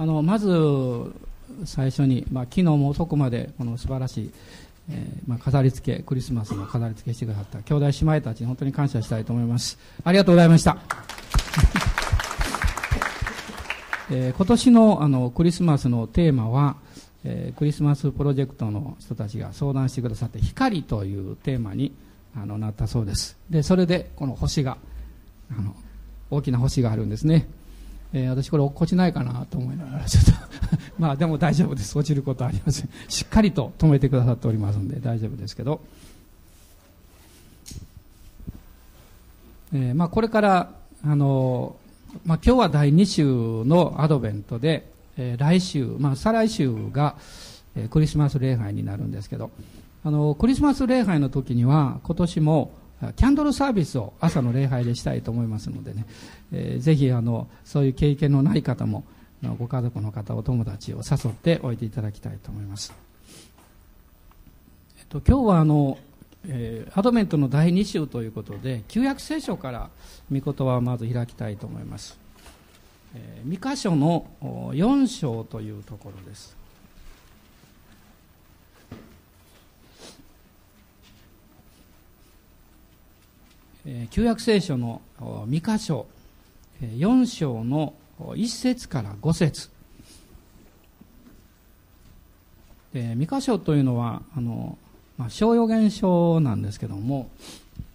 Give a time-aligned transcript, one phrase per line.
[0.00, 0.48] あのまず
[1.66, 4.30] 最初に、まあ、昨日も遅くまでこの素晴らしい、
[4.90, 9.78] えーまあ、飾り付けクリスマスの飾り付けしてくださった兄弟姉妹たちに本当に感謝したいと思います。
[10.02, 10.78] ありがとうございました。
[14.10, 16.76] えー、今年のあのクリスマスのテーマは、
[17.22, 21.92] えー、クリスマスプロジェクトの人たちが相談してくださって光というテーマに
[22.34, 23.36] あのなったそうです。
[23.50, 24.78] でそれでこの星が
[25.50, 25.76] あの
[26.30, 27.50] 大きな星があるんですね、
[28.12, 30.32] えー、私これ落っこちないかなと思いながらちょっと
[30.98, 31.96] まあでも大丈夫です。
[31.96, 32.88] 落ちることはありません。
[33.08, 35.80] しっかりと止めてくださっておりますので大丈夫ですけど、
[39.72, 40.70] えー、まあこれから
[41.02, 41.76] あの
[42.24, 43.24] まあ、今日は第2週
[43.68, 44.86] のアドベントで、
[45.16, 47.16] えー、来週、まあ、再来週が、
[47.76, 49.50] えー、クリスマス礼拝になるんですけど
[50.04, 52.72] あのクリスマス礼拝の時には今年も
[53.16, 56.04] キャンドルサービスを朝の礼拝でしたいと思いますのでね、
[56.52, 59.04] えー、ぜひあのそういう経験のない方も
[59.58, 62.92] ご家族の方お友達を誘っておいていただきたいと思います、
[64.98, 65.98] えっと、今日はあの
[66.48, 69.90] えー、アドベントの第2週ということで旧約聖書から
[70.32, 72.18] 御言葉をまず開きたいと思います、
[73.14, 76.56] えー、三箇所の4章というところです、
[84.10, 85.00] 旧約聖書の
[85.46, 86.06] 三箇所
[86.82, 89.70] 4章の1節から5節
[92.92, 94.76] 三箇所というのはあの
[95.20, 97.28] まあ、小予言書なんですけども、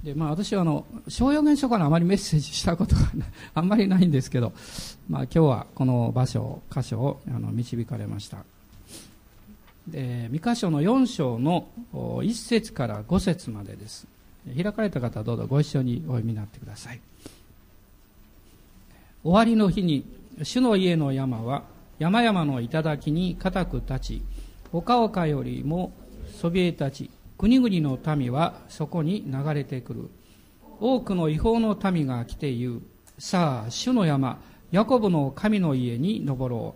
[0.03, 3.01] でまあ、私はあの小予言書からあまりメッセージしたことが
[3.55, 4.53] あんまりないんですけど、
[5.09, 8.45] まあ、今日はこの場所、箇所をあの導かれました。
[9.87, 14.05] で三箇所の4章の1節から5節までです。
[14.53, 16.99] 開かれた方はどうぞご一緒にお読みになってください。
[19.23, 20.05] 終わりの日に
[20.43, 21.63] 主の家の山は
[21.97, 24.21] 山々の頂に固く立ち、
[24.71, 25.93] 丘々よりも
[26.39, 30.09] そびえ立ち国々の民はそこに流れてくる。
[30.79, 32.81] 多くの違法の民が来て言う。
[33.17, 34.39] さあ主の山
[34.71, 36.75] ヤコブの神の家に登ろ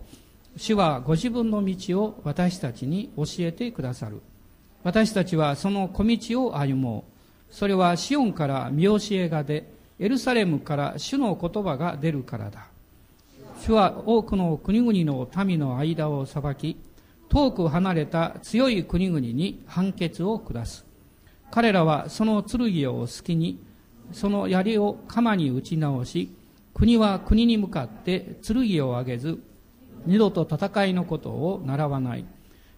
[0.56, 0.60] う。
[0.60, 4.22] 主はご自分の道を私たちに教えてくださる。
[4.84, 7.09] 私たちはその小道を歩もう。
[7.50, 9.66] それはシオンから見教えが出
[10.00, 12.68] エルサレムから主の言葉が出るからだ
[13.60, 16.78] 主は多くの国々の民の間を裁き
[17.30, 20.86] 遠く離れた強い国々に判決を下す。
[21.52, 23.60] 彼らはその剣を好きに、
[24.12, 26.36] その槍を鎌に打ち直し、
[26.74, 29.40] 国は国に向かって剣を上げず、
[30.06, 32.26] 二度と戦いのことを習わない。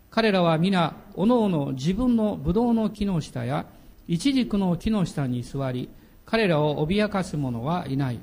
[0.09, 3.65] 彼らは皆、おのおの自分の葡萄の木の下や、
[4.11, 5.87] 一軸の木の下に座り、
[6.25, 8.19] 彼らを脅かす者はいない。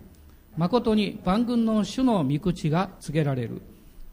[0.59, 3.63] 誠に万軍の主の御口が告げられる。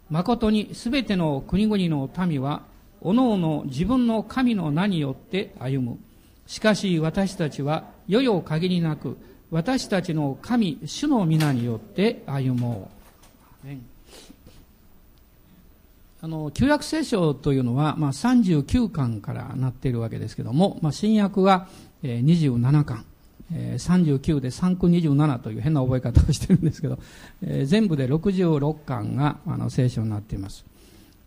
[0.10, 2.62] 誠にすべての国々の民は、
[3.02, 6.00] おのおの自分の神の名によって歩む。
[6.48, 9.18] しかし私たちは、世々限りなく、
[9.52, 12.90] 私たちの神、主の皆によって歩も
[13.66, 13.68] う。
[16.22, 21.68] あの、旧約聖書というのは、まあ、39巻からなっているわけですけども、まあ、新約は、
[22.04, 23.06] えー、27巻。
[23.54, 26.98] えー、39で3区27という変な覚え方をしてるんですけど、
[27.44, 30.66] えー、全部で66巻があの聖書になっています。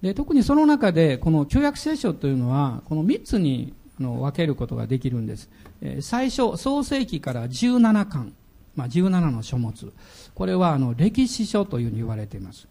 [0.02, 5.50] で特にその中でこの旧約聖書というのはこの3つにあの分けることができるんです。
[5.80, 8.32] えー、最初、創世紀から17巻、
[8.76, 9.92] まあ、17の書物。
[10.34, 12.68] これはあの歴史書というふうに言われています。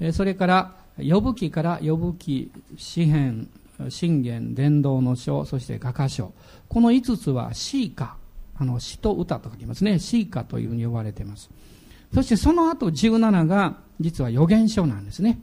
[0.00, 3.48] えー、それから、呼ぶ記から呼ぶ記、詩篇、
[3.88, 6.32] 信玄、伝道の書、そして画家書。
[6.68, 8.16] この5つは詩歌
[8.62, 9.98] あの、詩と歌と書きますね。
[9.98, 11.50] 詩歌というふうに呼ばれています。
[12.14, 15.40] そしてその後17が実は予言書なんですね。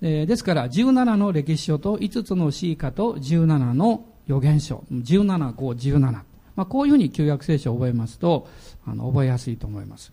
[0.00, 4.84] えー、ですから17の歴史書と5つの詩歌と17の予言書。
[4.92, 6.00] 17、5、17。
[6.10, 6.22] ま
[6.64, 8.48] あ、こういうふうに旧約聖書を覚えますと、
[8.84, 10.12] あの、覚えやすいと思います。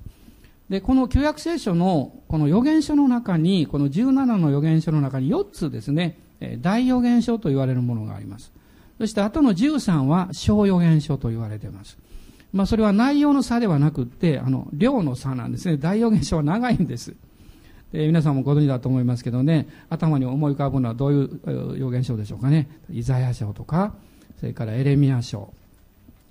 [0.69, 6.17] で、この旧約聖書のこの予言書の中に、この17の予言書の中に4つですね、
[6.61, 8.51] 大予言書と言われるものがあります。
[8.97, 11.97] そして後の13は小予言書と言われています。
[12.53, 15.75] まあ、それは内容の差ではなくって、あの、量の差なんですね。
[15.77, 17.13] 大予言書は長いんです。
[17.91, 22.67] で皆さんもご存知だと思いますけどね、頭に思い浮かぶのはどういう予言書でしょうかね。
[22.91, 23.93] イザヤ書とか、
[24.39, 25.53] それからエレミア書、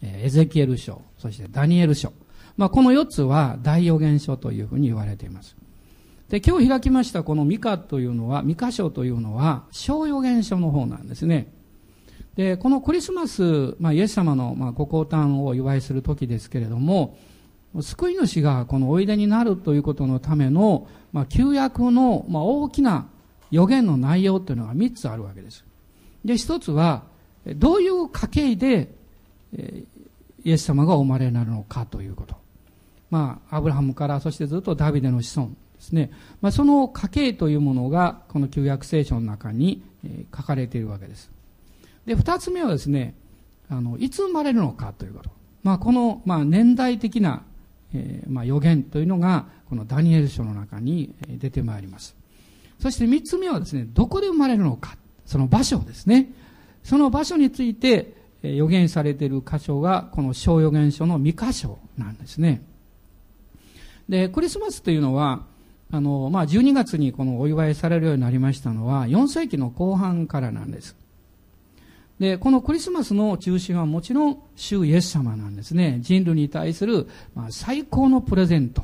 [0.03, 2.12] エゼキエル書、そしてダニエル書。
[2.56, 5.56] まあ、この4つは大予言書というふうに言われています。
[6.29, 11.53] で、今日開きましたこのミカというのは、ミカ書というのは、小予言書の方なんですね。
[12.37, 17.17] で、このクリスマス、まあ、イエス様の、まあ、ご降誕をお祝いする時ですけれども、
[17.81, 23.06] 救い主がこのおいでになるということのための、まあ、旧約の、まあ、大きな
[23.51, 25.65] 予言の内容というのが3つあるわけです。
[26.25, 27.05] で、一つは、
[27.56, 28.95] どういう家系で、
[30.45, 32.44] イエス様がお生まれになるのかということ。
[33.14, 36.11] まあ、アブラハムから、そしてずっとダビデの子孫ですね。
[36.40, 41.31] まあ、その家系というものが、この旧約聖書の中に、え書かれているわけです。
[42.06, 43.14] で、二つ目はですね、
[43.70, 45.31] あの、いつ生まれるのかということ。
[45.62, 47.44] まあ、この、まあ、年代的な、
[47.94, 52.17] えー、まあ、予言というのが、このダニエル書の中に出てまいります。
[52.81, 54.96] そして三つ目はですね、どこで生まれるのか。
[55.25, 56.32] その場所ですね。
[56.82, 62.62] その場所について予言されている箇所が、この小予言書の三箇所なんですね。
[64.09, 65.47] で、クリスマスというのは、
[65.91, 70.97] あの、まあ、12月にこのお祝いされるようになりましたのは、4世紀の後半からなんです。
[72.19, 75.99] で、このクリスマスの中心はもちろん、主イエス様なんですね。
[76.01, 78.83] 人類に対する、まあ、最高のプレゼント。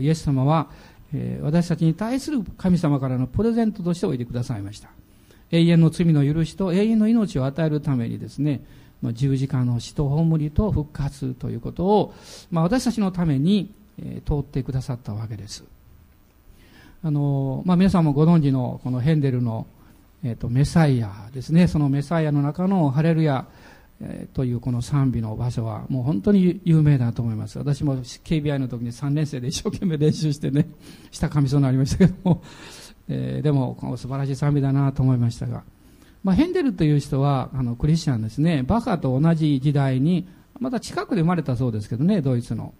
[0.00, 0.70] イエス様は、
[1.12, 4.90] えー、私たちに対する神様からのプレゼントとしておいてくださいました。
[5.50, 8.62] 永遠の罪の許しと永遠の命を与えるためにですね、
[9.02, 12.14] まあ、十字架の死と葬りと復活ということを、
[12.50, 15.64] まあ、私たちのために、えー、通ってくださったわけです。
[17.02, 19.66] あの、まあ、皆さんもご存知のこのヘンデルの
[20.22, 21.66] え、ー、と、メサイアですね。
[21.66, 23.46] そのメサイアの中のハレルヤ、
[24.32, 27.58] というこの賛美の場所はもう本当に有名だと思います。
[27.58, 30.68] 私も KBI の時に3年生で一生懸命練習してね、
[31.12, 32.42] した神そうになりましたけども、
[33.08, 35.64] えー、でもこの素晴らしい賛美だなと思いましたが、
[36.24, 38.62] まあ、ヘンデルという人はあのクリスチャンですね。
[38.62, 40.26] バカと同じ時代に、
[40.58, 42.72] また近くで生まれたそうですけどね、ドイツの。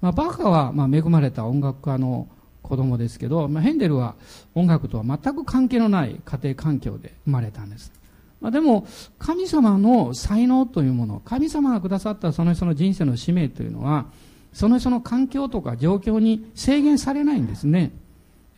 [0.00, 2.28] まあ、バカはまあ恵まれた音楽家の
[2.62, 4.14] 子供ですけど、まあ、ヘンデルは
[4.54, 7.92] 音楽とは全く関係のない家庭環境で生まれたんです。
[8.40, 8.86] まあ、でも、
[9.18, 14.06] 神様の才能というもの、神様がくださったその人の人生の使命というのは、
[14.52, 17.92] その人の環境とか状況に制限されないんですね。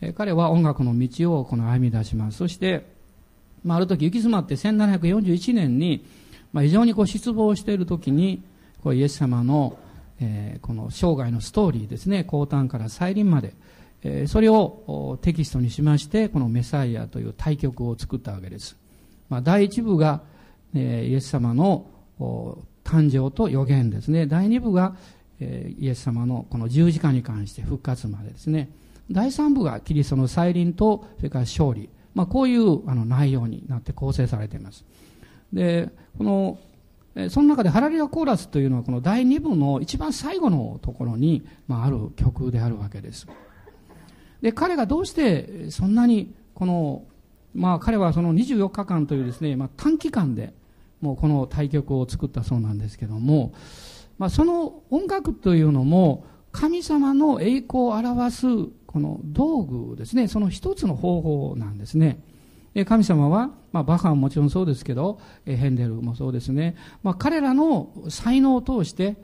[0.01, 2.37] え彼は音楽の道をこの歩み出します。
[2.37, 2.85] そして、
[3.63, 6.05] まあ、ある時行き詰まって1741年に、
[6.53, 8.43] まあ、非常にこう失望している時に、
[8.83, 9.77] こうイエス様の、
[10.21, 13.53] えー、この生涯のストーリーですね、降誕から再臨まで
[14.03, 18.75] え、それをテキストにしまして、このメサイアという対局を作ったわけです。
[19.29, 20.23] まあ、第一部が
[20.73, 21.87] え、イエス様の
[22.83, 24.25] 誕生と予言ですね。
[24.25, 24.95] 第二部が、
[25.39, 28.69] えイエス様のこの十字架に関して復活までですね。
[29.09, 31.89] 第三部がキリストの再臨と、それから勝利。
[32.13, 34.85] まあ、こういうあの内容になって構成されています。
[35.51, 36.59] で、この、
[37.29, 43.27] その中でハラリアコーラスというのはこの第二部の一番最後のところに、まあ、ある曲であるわけです。
[44.41, 47.03] で、彼がどうしてそんなに、この、
[47.53, 50.53] まあ彼はその24日間というですね、まあ短期間で、
[51.01, 53.53] もうこの対局を作ったそうなんですけども、
[54.17, 58.47] まあその音楽というのも、神様の栄光を表す、
[58.85, 62.23] この道具ですね、その一つの方法なんですね。
[62.85, 66.75] 神様は、まあ、バッハはもちろんそうですけど、ヘンデルもそうですね。
[67.03, 69.17] まあ、彼らの才能を通して、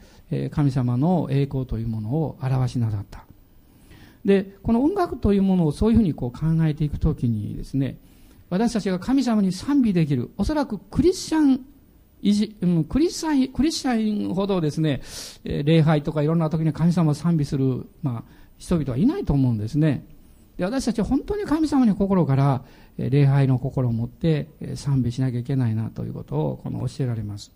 [0.51, 3.23] 神様の栄光というものを表しなさった。
[4.25, 7.97] で、この音楽というものをそういうふうにこう考えていくときにですね、
[8.49, 11.59] 私たちが神様に賛美できる、おそらくクリスチャン、
[12.85, 15.01] クリスチャン、クリスチャンほどですね、
[15.45, 18.23] 礼拝とかいろんな時に神様を賛美する、まあ、
[18.57, 20.05] 人々はいないと思うんですね。
[20.57, 22.63] で、私たちは本当に神様に心から、
[22.97, 27.51] 礼拝の心を持って、賛美しなきゃいけないなということを、この教えられます。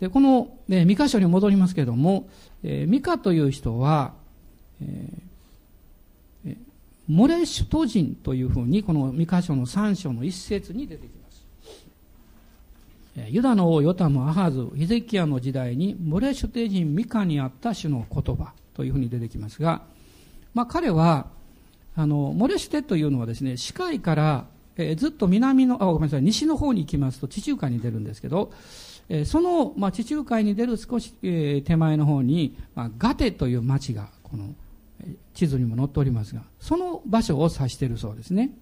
[0.00, 2.28] で、この、ね、ミカ書に戻りますけれども、
[2.62, 4.14] えー、ミカという人は、
[4.82, 6.56] えー、
[7.08, 11.18] モレシュト人というふうにこの三箇所の三章の一節に出てきます。
[13.30, 19.82] ユダの王ヨタム・アハズ、ヒゼキヤの時代にモレシュテ人ミカにあった種の言葉というふうに出てきますが、
[20.54, 21.26] まあ彼は、
[21.98, 28.52] あの、モレシテというのはですね、視界から、えー、ずっと南の、あ、ごめんなさい、西の方に行きますと地中海に出るんですけど、
[29.08, 34.54] えー、その、まあ、地中海に出る少し、えー、手前の方に、まあ、ガテという町が、この、
[35.34, 38.52] 地図にも載っておりますが、その場所を指しているそうですね。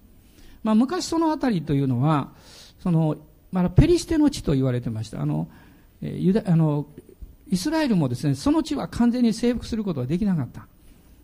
[0.63, 2.31] まあ、昔その辺りというのは、
[2.79, 3.17] その、
[3.51, 5.21] まだペリシテの地と言われてました。
[5.21, 5.47] あの、
[6.01, 6.87] ユダ、あの、
[7.51, 10.67] イスラエルもですね、その地は完全に征服することができなかった。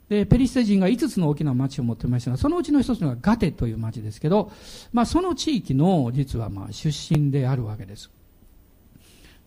[0.10, 4.52] で、ペリシテ人が5つの大きな町を持っていましたが、そのうちの一つがガテという町ですけど、
[4.92, 8.12] まあその地域の実はまあ出身であるわけです。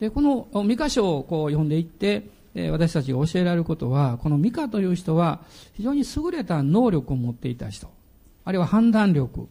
[0.00, 2.34] で、この三箇所をこう読んでいって、
[2.70, 5.40] 私たちが教えられることは、このミカという人は
[5.74, 7.90] 非常に優れた能力を持っていた人、
[8.44, 9.46] あるいは判断力、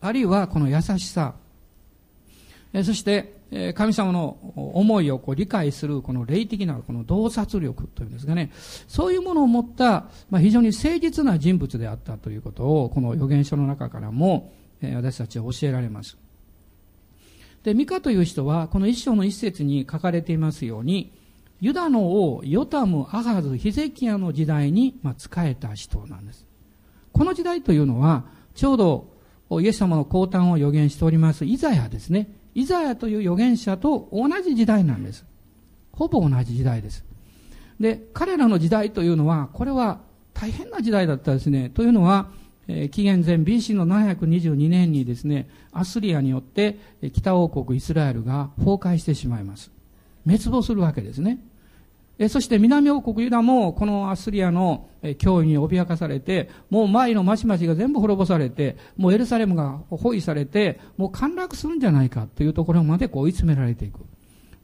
[0.00, 1.34] あるいはこの優しさ、
[2.82, 3.41] そして
[3.74, 8.50] 神様の思いをこう理解するこの霊的なこの洞察力というんですかね、
[8.88, 16.16] そういうものを持った、まあ、非常に誠実な人物であったということを、この預言書の中からも、え私たちは教えられます。
[17.62, 21.12] で、ミカという人は、この一章の一節に書かれていますように、
[21.60, 26.46] ユダの王、ヨタム、アハズ、ヒゼキヤの時代に、まあ、仕えた人なんです。
[27.12, 29.12] この時代というのは、ちょうど、
[29.60, 32.30] イエス様の降誕を予言しております、イザヤですね。
[32.54, 35.24] イザヤという預言者と同じ時代なんです。
[35.92, 37.04] ほぼ同じ時代です。
[37.80, 40.00] で、彼らの時代というのは、これは
[40.34, 41.70] 大変な時代だったですね。
[41.70, 42.30] というのは、
[42.68, 46.78] えー、紀元前 BC の722年にですね、アスリアによって、
[47.12, 49.70] 北王国イスラエルが崩壊してしまいます。
[50.24, 51.38] 滅亡するわけですね。
[52.18, 64.00] えそして南王国ユダもこのアスリアの脅威に脅かされて、もう周りの町々が全部滅ぼされて、もうエルサレムが包囲されて、もう陥落するんじゃないかというところまでこう追い詰められていく。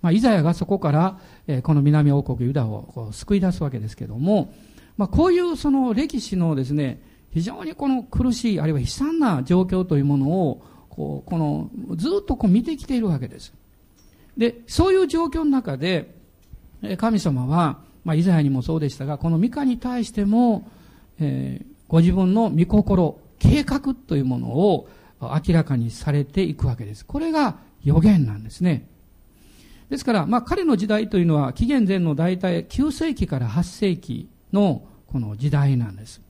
[0.00, 4.52] まあ、イザヤがそこから、えこの南王国ユダをこう救い出すわけですけども、
[4.96, 13.52] まあ、こういうその歴史のですね、非常にこの苦しい、あるいは悲惨な状況というものを、こう、この、ずっとこう見てきているわけです。
[14.36, 16.17] で、そういう状況の中で、
[16.96, 20.70] 神様は、まあ、イザヤにもそうでしたが、このミカに対しても、
[21.20, 24.88] えー、ご自分の御心、計画というものを
[25.20, 27.04] 明らかにされていくわけです。
[27.04, 28.88] これが予言なんですね。
[29.90, 36.20] ですから、まあ、彼の時代というのは、紀元前の大体9世紀から8世紀のこの時代なんです。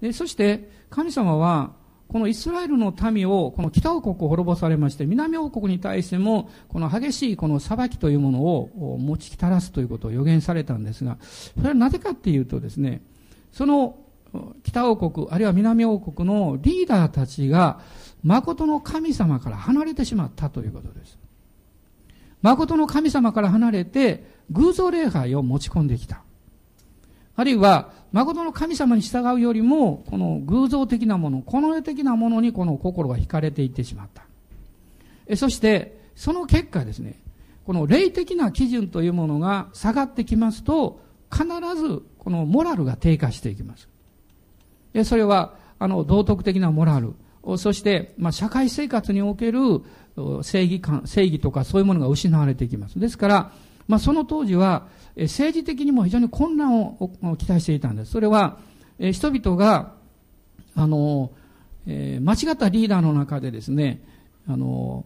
[0.00, 1.72] でそして、神様は、
[2.08, 11.18] このイスラエルの民を、この北王国を滅ぼされまして、南王国に対しても、この激しいこの裁きというものを持ちきたらすということを予言されたんですが、
[11.56, 13.02] それはなぜかっていうとですね、
[13.52, 13.96] その
[14.62, 17.80] 北王国、あるいは南王国のリーダーたちが、
[18.22, 21.18] 誠の神様から離れてしまったということです。
[22.42, 26.22] 誠の神様から離れて、偶像礼拝を持ち込んできた。
[27.36, 34.22] あるいは、誠の神様に従うよりも、この偶像的なもの、この世的なものにこの心が惹かれていってしまった。
[35.26, 37.20] えそして、その結果ですね、
[37.66, 41.00] この霊的な基準というものが下がってきますと、
[41.30, 41.44] 必
[41.76, 43.88] ずこのモラルが低下していきます。
[44.94, 47.14] えそれは、あの、道徳的なモラル、
[47.58, 49.82] そして、まあ、社会生活における
[50.42, 52.98] 正義感、正義とかそういうものが失われていきます。
[52.98, 53.52] ですから、
[53.88, 58.12] まあ、その当時は、政治的にも非常に混乱を期待していたんです。
[58.12, 58.58] それは、
[58.98, 59.94] 人々が、
[60.74, 61.30] あの、
[61.86, 64.02] え、間違ったリーダーの中でですね、
[64.48, 65.04] あの、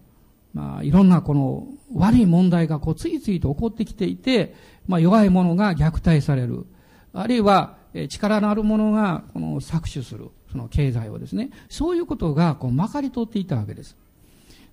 [0.54, 4.54] まあ、いろんなこの悪い問題がこう次々と起こってきていて、
[4.88, 6.66] まあ、弱い者が虐待される。
[7.12, 7.76] あるいは、
[8.08, 10.30] 力のある者がこの搾取する。
[10.50, 11.50] その経済をですね。
[11.68, 13.96] そういうことがこうまかり通っていたわけです。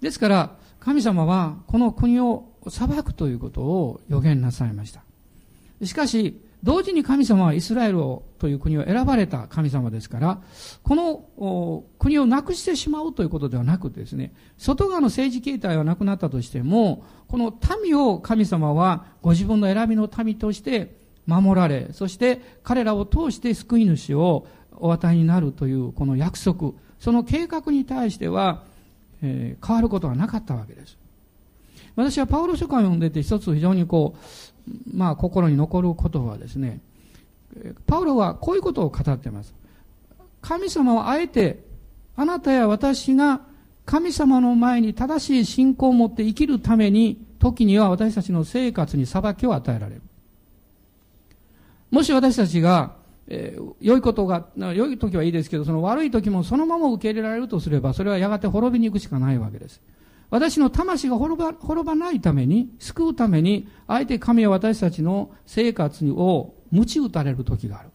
[0.02, 5.04] ですから、神様はこの国を裁くということを予言なさいました。
[5.84, 10.42] しかし、同時に神様はイスラエルをという国を選ばれた神様ですから、
[10.84, 20.96] この国をなくしてしまうということではなくてですね、外側の政治形態はなくなったとしても、この民を神様はご自分の選びの民として
[21.28, 24.48] 守られ、そして彼らを通して救い主を
[24.80, 28.64] お与えになるというこの約束、その計画に対しては、
[29.22, 30.98] えー、変わることはなかったわけです。
[31.98, 34.16] 私はパウロ書簡を読んでて一つ非常にこ
[34.68, 36.80] う、まあ心に残ることはですね、
[37.88, 39.54] パウロはこういうことを語っています。
[40.42, 41.64] 神様はあえて、
[42.16, 43.42] あなたや私が
[43.86, 50.02] 神様の前に正しい信仰を持って生きるために、時には私たちの生活に裁きを与えられる。
[51.90, 52.96] もし私たちが、
[53.28, 59.82] えー、良いことが、良い時はいいですけど、その悪い時もそのまま受け入れられるとすれば、それはやがて滅びに行くしかないわけです。
[60.30, 67.90] 私の魂が滅ば滅ばないために、救うために、あえて神は私たちの生活を鞭打たれる時がある。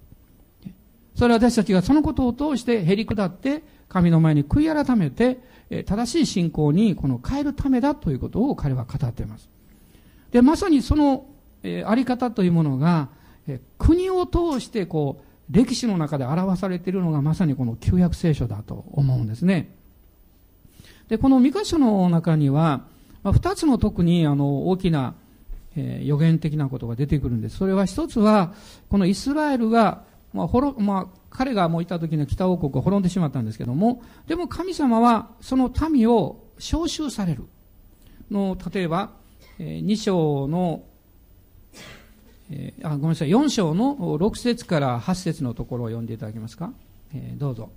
[1.15, 5.41] それは私たちがそのことを通してへり下って、神の前に悔い改めて、
[5.85, 9.51] 正しい信仰にこの変えるためだということを彼は語っています。
[10.31, 11.27] で、まさにその、
[11.85, 13.11] あり方というものが、
[13.79, 19.77] 国を通してこう、歴史の中で表されているのがまさにこの旧約聖書だと思うんですね。
[21.12, 22.87] で、この三箇所の中には、
[23.23, 25.14] まあ、二つの特にあの大きな、
[25.76, 27.59] えー、予言的なことが出てくるんです。
[27.59, 28.54] それは一つは、
[28.88, 37.45] このイスラエルが、まあ、ほろ、まあ、彼がもういた時の北王国を滅んでしまったんですけども、でも神様はその民を召集される。
[38.31, 39.11] の、例えば、
[39.59, 40.83] えー、2章の、
[42.50, 46.73] えー、あ、ごめんなさい、4章の6節から8節のところを読んでいただけますか？
[47.12, 47.69] えー、どうぞ。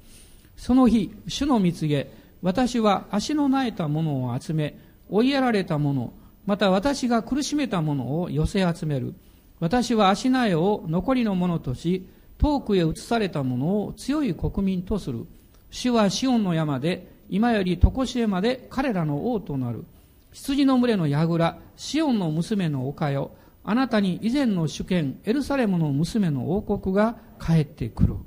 [0.56, 4.78] その日、主の蜜げ、私は足の苗えたものを集め、
[5.10, 6.14] 追いやられた者、
[6.46, 9.16] また私が苦しめた者を寄せ集める。
[9.60, 15.26] 私は足苗を残りの者とし、遠くへ移された者を強い国民とする。
[15.72, 19.84] 主はシオンの山で、今より常しえまで彼らの王となる。
[20.32, 23.32] 羊の群れの櫓、シオンの娘の丘よ。
[23.64, 28.18] あなたに以前の主権、エルサレムの娘の王国が帰ってくる。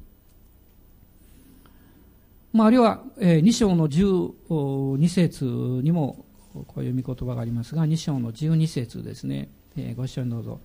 [2.53, 6.25] まあ、あるいは、えー、2章の12節にも
[6.67, 9.51] こういう見言葉がありますが、2章の12節ですね。
[9.77, 10.61] えー、ご一緒にどうぞ。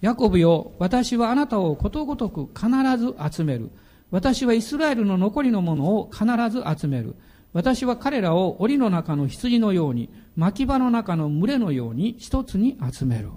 [0.00, 2.68] ヤコブよ、私はあなたをことごとく必
[2.98, 3.70] ず集める。
[4.10, 7.16] 私はイスラエルの残りのものを必ず集める。
[7.52, 13.30] 私は彼らを檻の中の羊のように、牧場の中の群れのように一つに集める。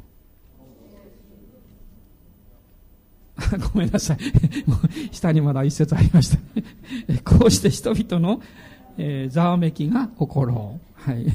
[3.74, 4.18] ごめんなさい。
[5.12, 6.38] 下にまだ一節ありました。
[7.24, 8.42] こうして人々の、
[8.98, 11.10] え、ざわめきが起ころう。
[11.10, 11.26] はい。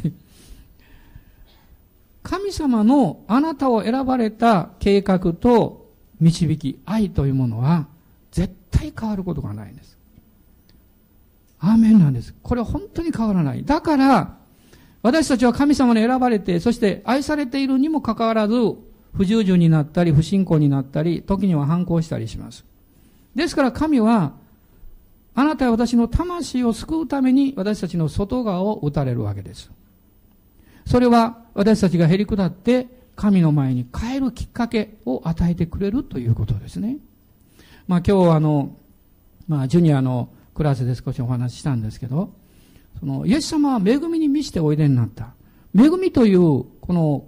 [2.23, 7.87] 神様のあなたを選ばれた計画と導き、愛というものは
[8.33, 9.99] 絶対変わることがないんです。
[11.59, 12.35] アーメンなんです。
[12.43, 13.65] これは本当に変わらない。
[13.65, 14.37] だから、
[15.03, 18.55] 私たちは神様に選ばれて、そして愛されているにもかかわらず、
[19.17, 22.65] 不従順になったり、不信仰になったり、時には反抗したりします。
[23.35, 24.33] ですから神は、
[25.35, 29.71] あなたや私の魂を救うために私たちの外側を打たれるわけです。
[30.87, 36.99] それは私たちがへり下って神の前に帰るきっかけを与えてくれるということですね。
[37.89, 38.77] まあ今日あの、
[39.49, 42.33] まあジュニアのクラスで少しお話ししたんですけど、
[43.01, 45.35] そのイエス様は恵みに満ちておいでになった。
[45.77, 47.25] 恵みというこの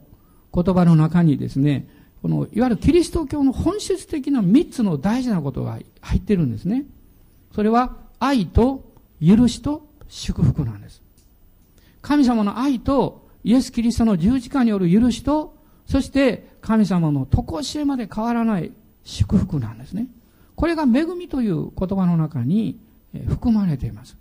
[0.56, 1.86] 言葉の中にですね、
[2.22, 6.84] このいわゆるキリスト教の本質的な三つの大事なことが入ってるんですね。
[7.54, 8.82] それは愛と
[9.20, 11.02] 許しと祝福なんです。
[12.00, 15.54] 神様の愛とイエス・キリストの十字架による許しと、
[15.86, 18.72] そして神様の常しえまで変わらない
[19.04, 20.06] 祝福なんですね。
[20.54, 22.78] これが恵みという言葉の中に
[23.28, 24.16] 含まれています。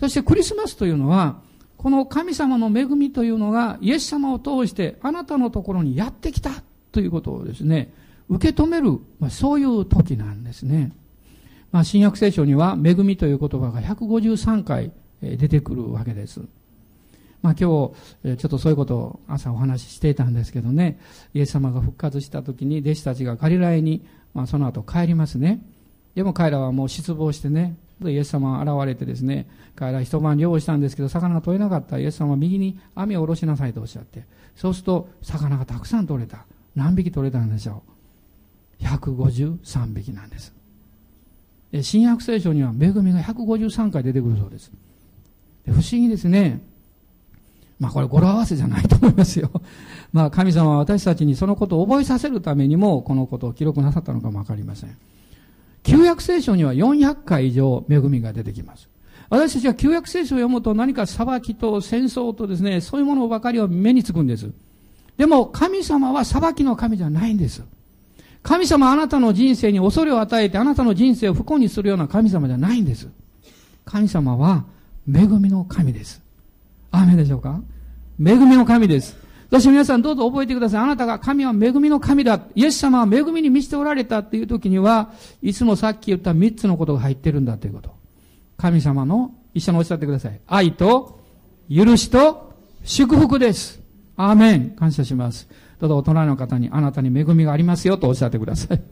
[0.00, 1.42] そしてクリスマスというのは、
[1.84, 6.50] この神様の恵みというのがイエス様を通してあなたのところにやってきた
[6.92, 7.92] ということをですね、
[8.30, 10.92] 受け止める、まあ、そういう時なんですね。
[11.72, 16.40] まあ、新約聖書には恵みという言葉が153回出てくるわけです。
[17.42, 20.98] まあ、今日、ちょっとそういうことを朝お話ししていたんですけどね、
[21.34, 25.60] イエス様が復活した時に弟子たちがガリラヤに、まあ、その後帰りますね。
[26.14, 31.98] でも彼らはもう失望してね、イエス様現れてですね、彼ら一晩漁をしたんですけど、魚が取れなかった。
[31.98, 34.24] イエス様は右に網を下ろしなさいとおっしゃって、
[34.56, 36.46] そうすると魚がたくさん取れた。
[36.74, 37.82] 何匹取れたんでしょ
[38.80, 40.52] う ?153 匹なんです。
[41.82, 44.70] 新約聖書には恵みが153回出てくるそうです。
[45.64, 46.62] で不思議ですね。
[47.80, 49.50] まあこれ語呂合わせじゃないと思いますよ。
[50.12, 54.96] まあ神様は私たちにそのことを覚えさせるためにもこのことを記録なさったのかもわかりません。
[55.84, 58.88] 旧約聖書には400回以上恵みが出てきます。
[59.30, 64.50] 私たちは旧約聖書を読むと何か裁きと戦争とですね、そういうものばかりを目につくんです。
[65.16, 67.62] でも神様は裁きの神じゃないんです。
[68.42, 73.08] 神様あなたの人生に恐れを与えてあなたの人生を不幸にするような神様じゃないんです。
[73.84, 74.64] 神様は
[75.08, 76.22] 恵みの神です。
[76.90, 77.60] アーメンでしょうか？
[78.18, 79.16] 恵みの神です。
[79.50, 80.82] そして皆さんどうぞ覚えてください。
[80.82, 82.40] あなたが神は恵みの神だ。
[82.54, 87.94] イエス様は恵みに満ちておられたっていう時には、いつもさっき言った三つのことが入ってるんだということ。
[88.56, 90.40] 神様の、一緒におっしゃってください。
[90.46, 91.20] 愛と、
[91.74, 92.52] 許しと、
[92.82, 93.80] 祝福です。
[94.16, 94.70] アーメン。
[94.70, 95.48] 感謝します。
[95.80, 98.82] どうぞ大人の方に、あなたに恵みがありますよとおっしゃってください。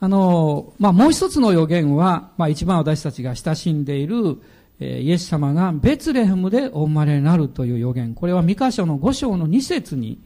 [0.00, 4.38] あの、まあ、もう一つの予言は、まあ、一番私たちが親しんでいる、
[4.80, 8.14] えー、イエス様がベツレヘムでお生まれになるという予言。
[8.14, 10.18] これは三箇所の五章の二節に、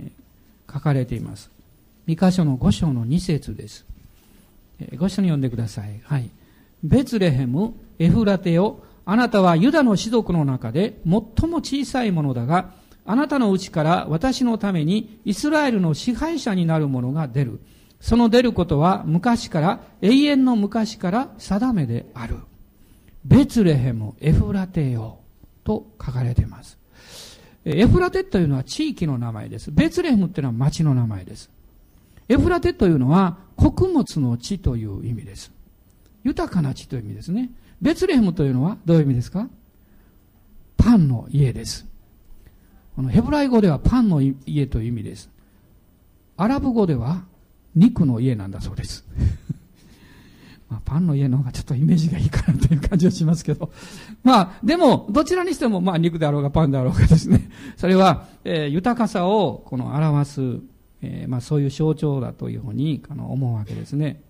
[0.00, 1.48] えー、書かれています。
[2.08, 3.86] 三箇所の五章の二節です。
[4.80, 6.00] えー、ご一緒に読んでください。
[6.02, 6.28] はい。
[6.82, 12.72] ベツレヘム、エフラテよ、あなたはユダの士族の中で最も小さいものだが、
[13.06, 17.60] あなたのうちから私のためにイスラエルの支配者になる者が出る。
[18.00, 22.36] その出ることは昔から、永遠の昔から定めである。
[23.24, 25.18] ベツレヘム、エフラテよ
[25.64, 26.78] と書かれています。
[27.66, 29.70] エフラテというのは地域の名前です。
[29.70, 31.50] ベツレヘムというのは町の名前です。
[32.28, 35.52] エフラテというのは穀物の地という意味です。
[36.24, 37.50] 豊かな地という意味ですね。
[37.82, 39.48] ベツレヘムというのはどういう意味ですか？
[40.78, 41.86] パンの家です。
[42.96, 45.28] このヘブライ語ではパンの家という意味です。
[46.38, 47.24] アラブ語では
[47.74, 49.04] 肉の家なんだそうです。
[50.68, 53.72] まあ、パンの家の方がちょっとイメージがいいかなという感じはしますけど。
[54.22, 60.40] まあ、でも、どちらにしても、まあ、肉であろうがパンであろうがですね、 それは、えー、豊かさを、この表す、
[61.02, 64.22] えー、まあ、そういう象徴だというふうに、あの、思うわけですね。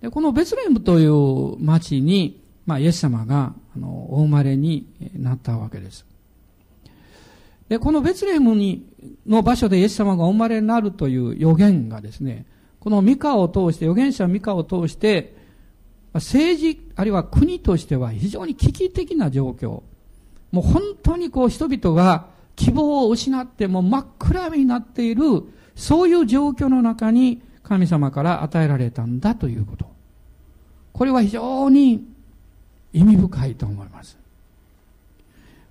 [0.00, 6.07] で、このベツレムという町に、まあ、イエス様が、あの、お生まれになったわけです。
[7.68, 8.86] で、このベツレヘムに、
[9.26, 12.46] の場所でイエス様がお生まれになるという予言がですね、
[12.80, 15.36] このミカを通して、預言者ミカを通して、
[16.14, 19.82] 政治、あるいは国としては非常に危機的な状況。
[20.50, 22.26] もう本当にこう人々が
[22.56, 25.22] 希望を失っても真っ暗になっている、
[25.76, 29.86] そういう状況の中に神様から与えられたんだということ。
[30.92, 32.08] これは非常に
[32.92, 34.18] 意味深いと思います。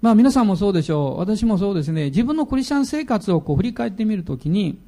[0.02, 1.20] まあ皆さんもそうでしょう。
[1.20, 2.06] 私もそうですね。
[2.06, 4.80] 自分のクリスチャン生活をこう振り返ってみるときに、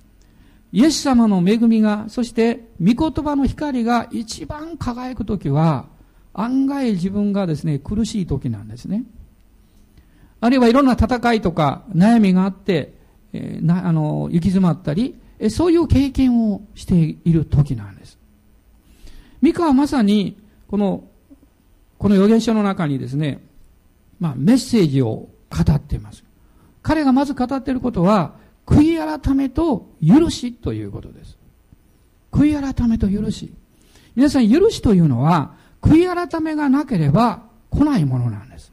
[0.71, 5.87] イエス様の恵みが、そして御言葉の光が一番輝くときは、
[6.33, 9.03] 案外自分がですね、苦しいときなんですね。
[10.41, 12.93] あるいはいろんな戦いとか悩みがあって、
[13.33, 18.17] えー、なあの行き詰まったり、えそういう経験をしている時なんです。
[19.41, 21.03] ミカはまさに、この、
[21.97, 23.41] この預言書の中にですね、
[24.19, 26.23] まあ、メッセージを語っています。
[26.81, 31.37] 彼がまず語っていることは、悔い改めと許しということです。
[32.31, 33.53] 悔い改めと許し。
[34.15, 38.71] 皆さん、許しというのは、悔い改めがなければ来ないものなんです。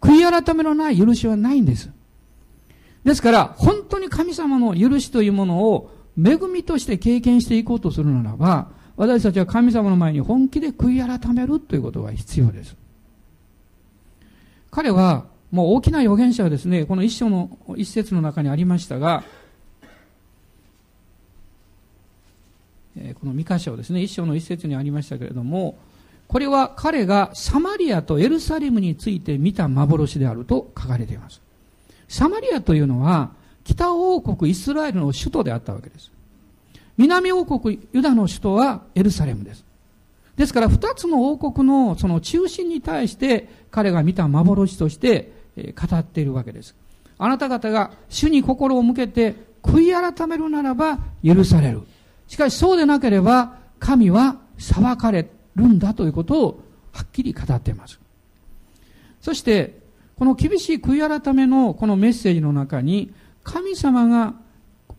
[0.00, 1.90] 悔い改めのない許しはないんです。
[3.04, 12.76] ですから、本当に神様の許しというものを恵みとして経験していこうとするならば、私たちは神様の前に本気で悔い改めるということが必要です。
[14.70, 19.24] 彼は、もう大きな預言者はですね、この一章の一節の中にありましたが、
[23.20, 25.78] この三箇所ですね、一章の一節にありましたけれども、
[26.26, 31.40] これは彼がサマリアとエルサレムについて見た幻であると書かれています。
[32.08, 33.32] サマリアというのは、
[33.64, 36.10] 北王国イスラエルの首都であったわけです。
[36.96, 39.64] 南王国ユダの首都はエルサレムです。
[40.38, 46.74] ですから二つの王国のその中心に対して彼が見た幻として語っているわけです。
[47.18, 51.82] あなた方が主に心を向けて悔い改めるならば許される。
[52.28, 57.98] しかしそうでなければ神は裁かれるんだということをはっきり語っています。
[59.20, 59.78] そして、
[60.16, 64.34] この厳しい悔い改めのこのメッセージの中に、神様が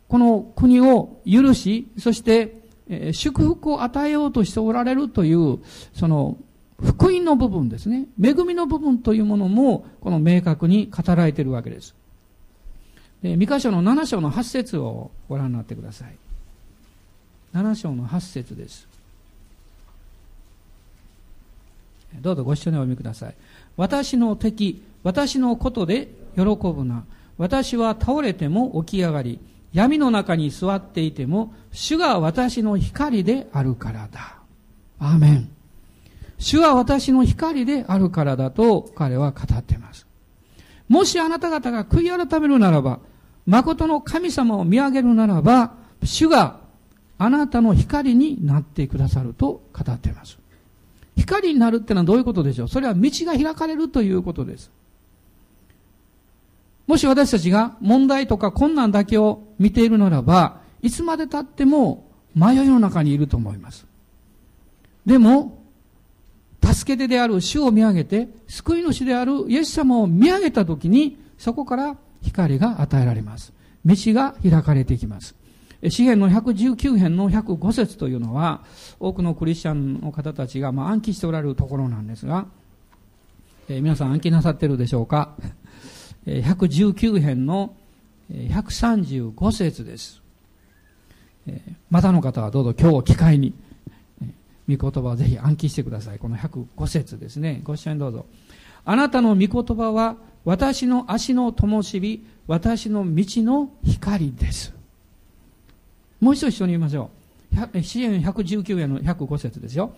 [0.08, 2.59] この国を許し、そして、
[2.90, 5.60] え祝福を与えようとしておられるという、
[5.94, 6.38] その、
[6.82, 8.08] 福音の部分ですね。
[8.22, 11.94] 恵みの部分というものも、この明確に語られているわけです。
[13.22, 16.16] で、三箇所の7章の8節をご覧になってください。
[17.54, 18.88] 7章の8節です。
[22.22, 23.36] どうぞご一緒にお読みください。
[23.78, 27.06] 私の敵、私のことで喜ぶな。
[27.38, 29.40] 私は倒れても起き上がり、
[29.74, 34.38] 闇の中に座っていても、主が私の光であるからだ。
[35.00, 35.50] アーメン。
[36.38, 40.08] 主は私の光であるからだと彼は語っています。
[40.88, 43.00] もしあなた方が悔い改めるならば、
[43.46, 46.60] 誠の神様を見上げるならば、主が
[47.18, 50.38] あなたの光になってくださると語っています。
[51.18, 52.68] 光になるってのはどういうことでしょう？
[52.70, 54.72] それは道が開かれるということです。
[56.90, 63.86] もし私たちが問題とか困難だけを見ているならば、いつまで経っても迷いの中にいると思います。
[65.06, 65.62] でも、
[66.66, 73.54] 助け手である主を見上げて、救い主であるイエス様を見上げたときに、そこから光が与えられます。
[73.86, 75.36] 道が開かれていきます。
[75.90, 78.64] 詩篇の119編の105節というのは、
[79.00, 82.48] 多くのクリスチャンの方たちがま暗記しておられるところなんですが、
[83.68, 85.36] えー、皆さん暗記なさってるでしょうか？
[86.30, 87.74] 119編の
[88.32, 90.22] 135節です。
[91.90, 93.54] またの方はどうぞ今日を機会に、
[94.70, 96.20] 御言葉をぜひ暗記してください。
[96.20, 97.62] この105節ですね。
[97.64, 98.28] ご一緒にどうぞ。
[98.86, 104.74] あなたの御言葉は私の足の灯火、私の道の光です。
[106.22, 107.10] もう一度一緒に言いましょ
[107.74, 107.82] う。
[107.82, 109.94] 支援119円の105節ですよ。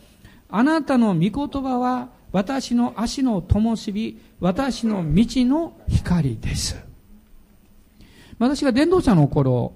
[0.50, 6.82] あなたの御言葉は私の足の灯火、私の道の光です。
[8.40, 9.74] 私が伝道者の頃、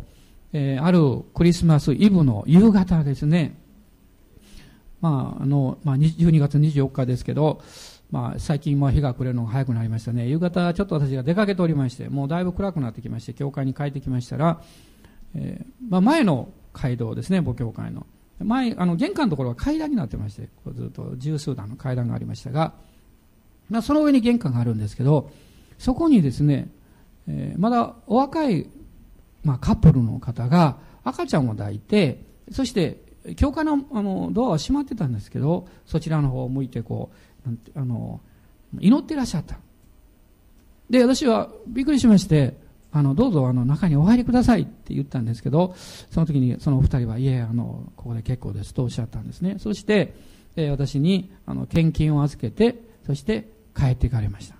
[0.53, 3.59] えー、あるクリスマスイブの夕方ですね、
[5.01, 7.61] まあ、あの、まあ、12月24日ですけど、
[8.09, 10.27] まあ、最近も日が暮れるのが早くなりましたね。
[10.27, 14.61] 夕方、ちょっと私が出かけておりまして、もうだいぶ暗くなってきまして、教会に帰ってきましたら、
[15.35, 18.07] えー、まあ、前の街道ですね、母教会の。
[18.39, 22.73] 前、あの、玄関のところは階段になってまして、ずっと十数段の階段がありましたが、
[23.69, 25.31] まあ、その上に玄関があるんですけど、
[25.77, 26.69] そこにですね、
[27.27, 28.67] えー、まだお若い、
[29.43, 33.03] まあ、カップルの方が赤ちゃんを抱いて、そして、
[33.37, 37.09] 教会のあのドアは閉まってたんですけど、そちらの方を向いてこ
[37.45, 38.21] う、なんてあの、
[38.79, 39.57] 祈ってらっしゃった。
[40.89, 42.55] で、私はびっくりしまして、
[42.97, 45.75] あの、どうぞあの中にお入りくださいって言ったんですけど、
[46.11, 49.57] その時にそのお二人は、いえ、あの、ここで結構ですとおっしゃったんですね。
[49.59, 50.15] そして、
[50.55, 54.55] えー、私にあの献金を預けて、そして帰っていかれました。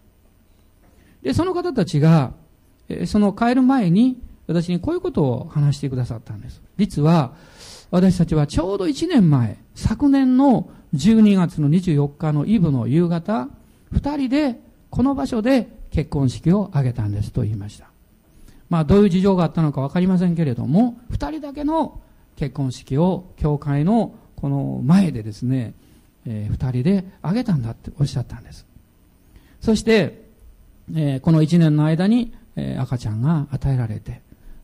[1.23, 2.33] で、その方たちが、
[2.89, 4.17] えー、その帰る前に、
[4.47, 6.61] 私にこういうことを話してくださったんです。
[6.77, 7.35] 実は、
[7.89, 13.47] 私たちはちょうど1年前、昨年の12月の24日のイブの夕方、
[13.93, 17.94] 2人でこの場所で結婚式を挙げたんですと言いました。
[18.69, 22.01] まあどういう事情があったのかわかりませんけれども、2人だけの
[22.35, 25.73] 結婚式を教会のこの前でですね、
[26.25, 28.65] えー、2人で挙げたんだっておっしゃったんです。
[29.61, 30.25] そして、
[30.93, 34.21] えー、この1年の間に、えー、赤ちゃんが与えられて、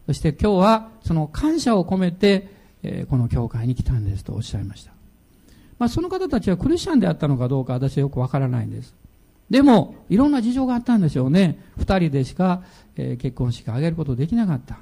[0.07, 2.49] そして今日はその感謝を込めて、
[2.83, 4.91] えー、この教会に来たんですとおっしゃいました。
[5.79, 8.93] まあその方たちはクリスチャンであったのかどうか私はよくわからないんです。
[9.51, 11.59] でも、いろんな事情があったんでしょうね。
[11.77, 12.63] 二人でしか、
[12.95, 14.79] えー、結婚式を挙げることできなかった。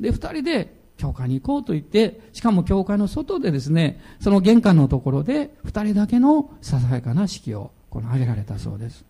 [0.00, 9.04] で、二人で教会に行こうと言って、しかも教会の外でですね、その玄関のところで二人だけのささやかな式をこの挙げられたそうです。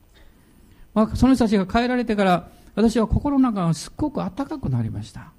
[0.94, 5.32] まあ、その人たちが帰られてから、私は心の中がすっごく暖かくなりました。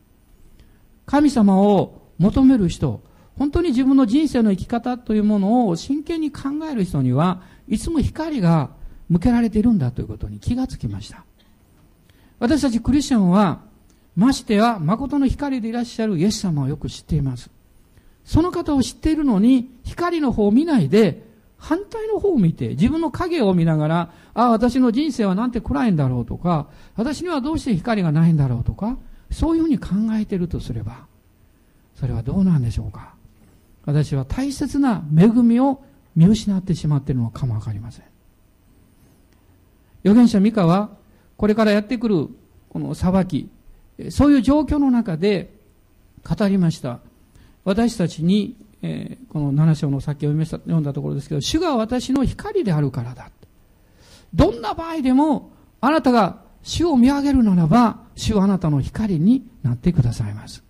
[1.08, 3.02] 神様を求める人、
[3.36, 8.77] 本当に自分の人生の生き方というものを真剣に考える人には、いつも光が
[9.10, 11.24] 向けられているんだということに気がつきました。
[12.40, 13.62] 私たちクリスチャンは、
[14.16, 17.50] ましてや誠の光でいらっしゃるイエス様をよく知っています。
[18.26, 21.26] その方を知っているのに、光の方を見ないで、
[21.58, 28.98] 反対の方を見て、自分の影を見ながら、ああ、私の人生はなんて暗いんだろうとか、私にはどうして光がないんだろうとか、
[29.32, 31.06] そういうふうに考えているとすれば、
[31.96, 33.16] それはどうなんでしょうか。
[33.86, 35.82] 私は大切な恵みを
[36.16, 38.06] 見失ってしまっているのかもわかりません。
[40.04, 40.90] 預言者ミカは、
[41.38, 42.28] これからやってくる、
[42.70, 43.50] この裁き、
[44.10, 45.52] そういう状況の中で
[46.24, 47.00] 語りました。
[47.64, 53.30] 私たちにえー、この7章の先を読んだところですけど、主が私の光であるからだ。
[54.34, 60.64] どんな場合でも、あなたが主を見上げるならば、主はあなたの光になってくださいます。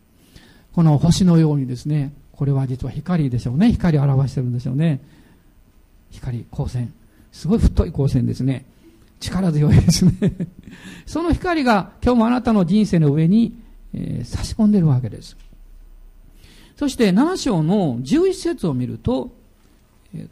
[0.74, 3.72] この星のようにですね、これは実は光でしょうね。
[3.72, 5.02] 光を表してるんでしょうね。
[6.12, 6.94] 光、光線。
[7.32, 8.66] すごい太い光線ですね。
[9.19, 10.12] 力強いですね。
[11.06, 13.58] その光が今日もあなたの人生の上に、
[13.93, 15.38] えー、差し込んでるわけです。
[16.75, 19.32] そして7章の11節を見ると、
[20.13, 20.27] え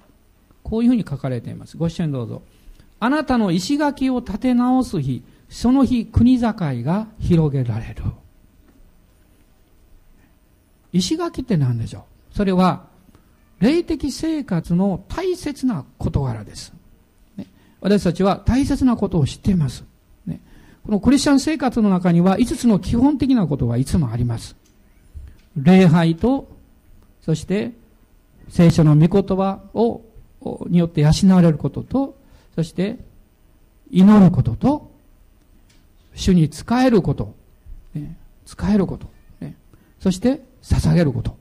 [0.64, 1.78] こういうふうに書かれています。
[1.78, 2.44] ご視聴どうぞ。
[3.00, 8.04] あなたの石垣を建て直す日、その日国境が広げられる。
[10.94, 12.36] 石垣って何でしょう？
[12.36, 12.88] それは、
[13.60, 16.74] 霊的生活の大切な事柄です。
[17.86, 19.84] 私たちは大切なことを知っています。
[20.26, 20.40] ね、
[20.84, 24.56] このクリスチャン生活の中には5つの基本的なことがいつもあります。
[25.56, 26.50] 礼拝と、
[27.22, 27.74] そして
[28.50, 30.02] 聖書の御言葉を、
[30.66, 32.18] によって養われることと、
[32.56, 32.98] そして
[33.92, 34.92] 祈ることと、
[36.16, 37.36] 主に仕えること、
[37.94, 38.18] ね、
[38.48, 39.56] 仕えること、ね、
[40.00, 41.38] そして捧げること。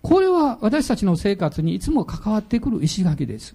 [0.00, 3.54] これは私たちの生活にいつも関わってくる石垣です。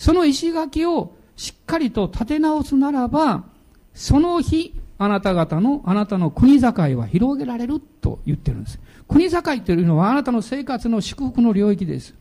[0.00, 3.44] その石垣をしっかりと立て直すならば、
[3.92, 8.80] その日、あなた方の、あなたの国境は広げられると言ってるんです。
[9.06, 12.14] 国境というのはあなたの生活の祝福の領域です。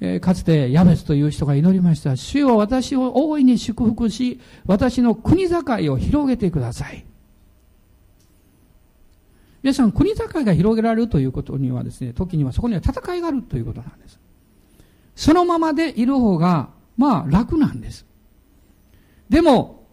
[0.00, 2.16] えー、かつてヤベスという人が祈りました。
[2.16, 7.04] 主よ私を大いに祝福し、私の国境を広げてください。
[9.62, 14.18] 皆さん、国境が広げられるということにはですね、時にはそこには戦いがあるということなんです。
[15.18, 18.06] そのままでいる方が、まあ楽なんです。
[19.28, 19.84] でも、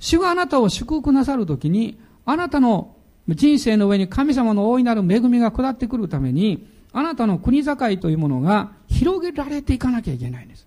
[0.00, 2.96] 主があなたを祝福なさるときに、あなたの
[3.28, 10.66] 人生の上に神様の大いなる恵みが下ってくるために、あなたの国境というものが広げられていかなきゃいけないんです。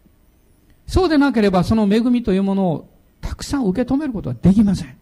[0.88, 4.96] そうでなければその恵みというものをたくさん受け止めることはできません。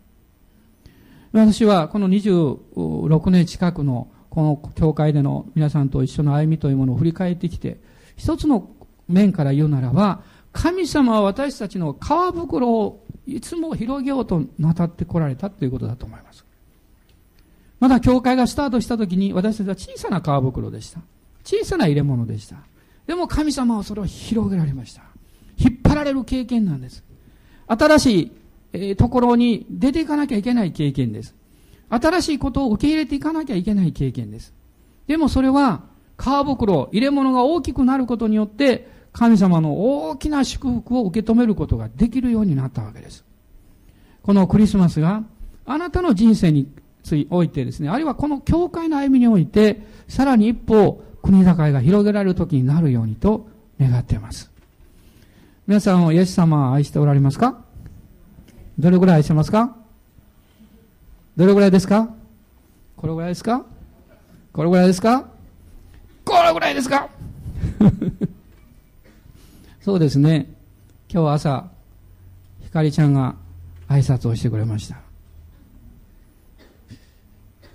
[1.33, 7.77] 私はこの26年近くのこの教会での皆さんと一緒の歩みというものを振り返ってきて、
[8.15, 8.69] 一つの
[9.13, 10.21] 面から言うならば、
[10.51, 16.45] 神様は私たちの皮袋をいつも広げようとなたってこられたということだと思います。
[17.79, 21.01] まだ教会がスタートした時に私たちは小さな皮袋でした。
[21.43, 22.57] 小さな入れ物でした。
[23.07, 25.01] でも神様はそれを広げられました。
[25.57, 27.03] 引っ張られる経験なんです。
[27.67, 28.31] 新しい、
[28.73, 31.35] え、ところに出ていかなきゃいけない経験です。
[31.89, 34.53] 新しいことを受け入れていかなきゃいけない経験です。
[35.07, 35.83] でもそれは、
[36.17, 43.23] 皮袋、入れ物が大きくなることによって、神様の大きな祝福を受け止めることができるようになったわけです。
[44.23, 45.23] このクリスマスが、
[45.65, 46.67] あなたの人生に
[47.03, 53.47] ついおいてですね、あるいはこの教会の歩みにおいて、さらに一歩、国境が広げられる時になるようにと
[53.79, 54.51] 願っています。
[55.67, 57.63] 皆さんをイエス様は愛しておられますか？
[58.77, 59.77] どれぐらい愛してますか？
[61.37, 62.09] どれぐらいですか？
[62.97, 63.63] これぐらいですか？
[64.51, 65.25] これぐらいですか？
[66.25, 67.09] これぐらいですか？
[69.83, 70.49] そうですね。
[71.09, 71.69] 今日朝、
[72.61, 73.35] ひかりちゃんが
[73.89, 75.01] 挨拶をしてくれました。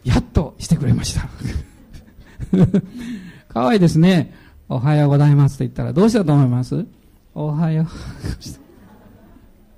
[0.04, 1.28] やっとしてくれました。
[3.52, 4.32] かわいいですね。
[4.70, 6.86] おはようございますと言ったらどうしたと思います？
[7.34, 7.86] おはよう。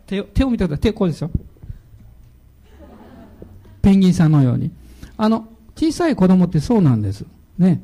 [0.07, 0.83] 手を手を見てください。
[0.83, 1.33] 手こうですよ。
[3.83, 4.71] ペンギンさんのように。
[5.16, 7.27] あの、小さい子供ってそうなんです。
[7.59, 7.83] ね。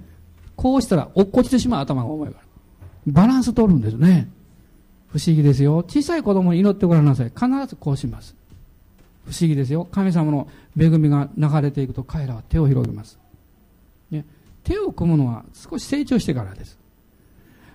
[0.54, 2.42] こうしたら落っこちてしまう頭が重いから。
[3.08, 4.28] バランス取るんですね。
[5.08, 5.84] 不思議ですよ。
[5.88, 7.26] 小さい子供に祈ってごらんなさい。
[7.28, 8.34] 必ずこうします。
[9.24, 9.86] 不思議ですよ。
[9.90, 13.18] 神様の恵みが流れていくと彼らは手を広げます。
[14.10, 14.24] ね、
[14.62, 16.78] 手を組むのは少し成長してからです。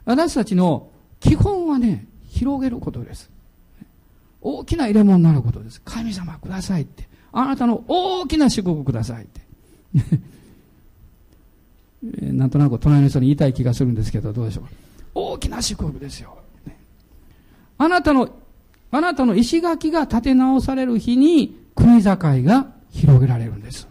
[0.06, 0.90] 私たちの
[1.20, 3.30] 基本はね、広げることです。
[4.42, 5.82] 大きな入れ物になることです。
[5.84, 7.08] 神様くださいって。
[7.32, 9.42] あなたの大きな祝福くださいって。
[12.34, 14.66] なんとなく隣の人に言いたい気がするんですけど、どうでしょう。
[15.14, 16.41] 大きな祝福ですよ。
[17.82, 18.30] あなたの、
[18.92, 23.88] あなたの石垣が建て直される日に国境が広げられるんです。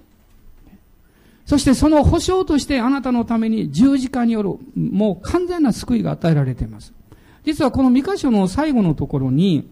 [1.44, 6.92] そしてその保証としてあなたのために十字架によるもう完全な救いが与えられています。
[7.44, 9.68] 実はこの三箇所の最後のところに、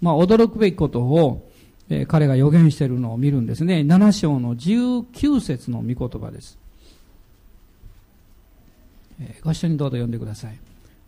[0.00, 1.48] まあ驚くべきことを、
[1.88, 3.84] えー、彼が予言しているのを見るんですね。
[3.86, 6.58] 7章の19節の御言葉です。
[9.20, 10.58] えー、ご一緒にどうぞ読んでください。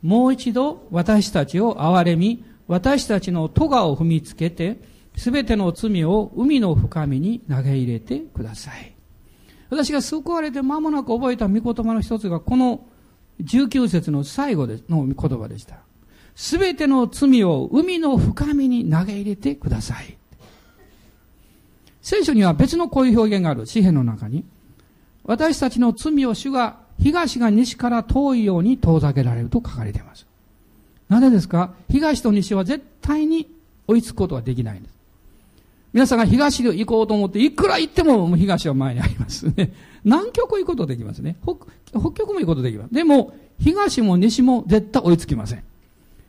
[0.03, 4.79] もう一度私たちを憐れみ、私たちの咎を踏みつけて、
[5.17, 8.95] すべての罪を海の深みに投げ入れてください。
[9.71, 12.87] 私が救われて間もなく覚えた御言葉の一つが、この
[13.43, 15.79] 19節の最後での言葉でした。
[16.35, 20.17] すべての罪を海の深みに投げ入れてください。
[22.01, 23.67] 聖書には別のこういう表現がある。
[23.67, 24.45] 詩篇の中に。
[25.25, 30.27] 私たちの罪を主が東が西から遠いように遠ざけられると書かれています。
[31.09, 31.73] なぜですか？
[31.91, 33.49] 東と西は絶対に
[33.87, 34.95] 追いつくことはできないんです。
[35.93, 39.73] 皆さんが東で行こうと思って、いくら行っても東は前にありますね。
[40.05, 41.37] 南極行くことできますね。
[41.43, 41.67] 北
[41.99, 42.95] 北極も行くことできます。
[42.95, 45.63] でも、東も西も絶対追いつきません。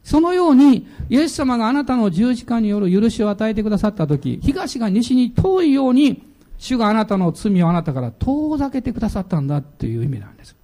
[0.03, 6.23] そのように、イエス様があなたの十字架による許しを与えてくださったとき、東が西に遠いように、
[6.57, 10.55] 主があなたの罪をあなたから遠ざけてくださったんだという意味なんです。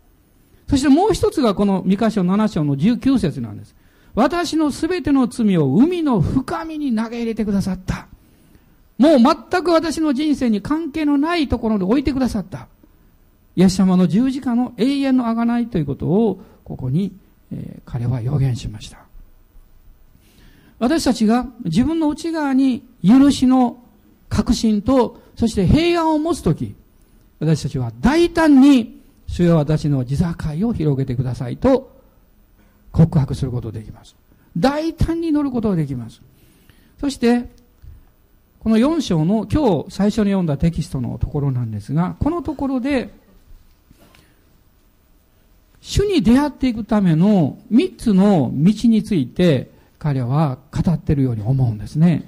[0.70, 3.76] そしてもう一つがこの三箇所7章の19節なんです。
[4.16, 8.08] 私のすべての罪を海の深みに投げ入れてくださった。
[8.98, 12.68] もう全く私の人生に関係のないところで置いてくださった。
[13.56, 17.14] イエス様の十字架の永遠の贖いということを、ここに、
[17.52, 19.00] えー、彼は予言しました。
[20.80, 23.78] 私たちが自分の内側に許しの
[24.30, 26.76] 確信と、そして平安を持つとき、
[27.40, 31.96] 私たちは大胆に、主よ私の地境を広げてくださいと
[32.92, 34.16] 告白することできます。
[34.58, 36.22] 大胆に乗ることができます。
[37.00, 37.50] そして、
[38.60, 43.10] この4章の今日最初に読んだテキストのところなんですが、このところで、
[45.82, 52.28] 主に出会っていくための3つの道について彼は語ってるように思うんですね。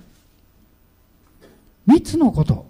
[1.87, 2.67] 3つのこと。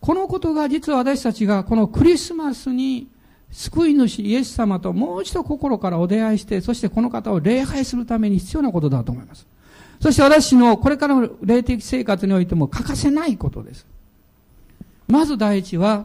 [0.00, 3.06] このことが実は私たちがこのクリスマスに
[3.50, 9.46] 救い主イエス様ともう一度心からお出会いして、そしてこの方を礼拝するために必要なことだと思います。
[10.00, 13.86] そして私のこれからの霊的生活においても欠かせないことです。
[15.08, 16.04] まず第一は、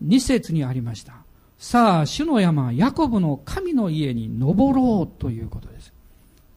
[0.00, 1.14] 二節にありました。
[1.58, 5.92] さあ、主の山、ヤコブの神の家に登ろうということです。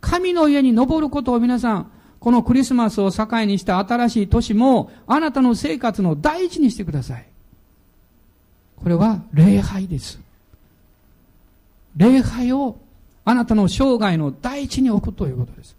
[0.02, 7.29] 神の家に登ることを皆さん、このクリスマスを境にした新しい年も、あなたの生活の第一にしてください。
[8.82, 10.20] これは礼拝です。
[11.98, 12.78] 礼拝を
[13.26, 15.76] あなたの生涯の第一に置くということです。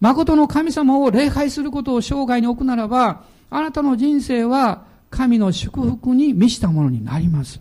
[0.00, 7.60] 誠の神様を礼拝することを生涯に置くならば、あなたの人生は神の祝福に満ちたものになります。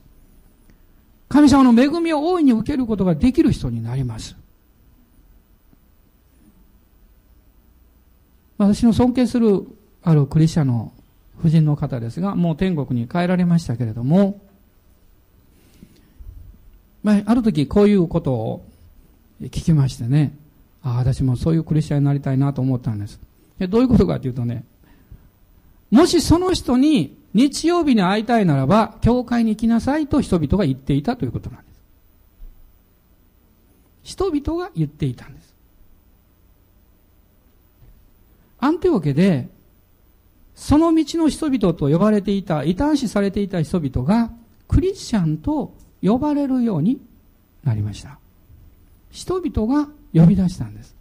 [1.29, 4.35] 神様の恵みを大いに受けることができる人になります。
[8.57, 9.67] 私の尊敬する
[10.03, 10.91] あるクリスチャンの
[11.39, 14.39] 夫人の方ですが、もう天国に帰られましたけれども、
[17.03, 18.65] まあ、ある時こういうことを
[19.41, 20.35] 聞きましてね、
[20.83, 23.19] ああ、私もそういうクリスチャンになりたいなと思ったんです。
[23.69, 24.63] どういうことかというとね、
[25.89, 31.77] もしその人に日曜日に会いたいならば、教会に来なさいと人々が言っていたということなんです。
[34.03, 35.53] 人々が言っていたんです。
[38.59, 39.49] アンテオケで、
[40.55, 44.31] その道の人々と呼ばれていた、異端視されていた人々が、
[44.67, 46.99] クリスチャンと呼ばれるように
[47.63, 48.19] なりました。
[49.11, 50.95] 人々が呼び出したんです。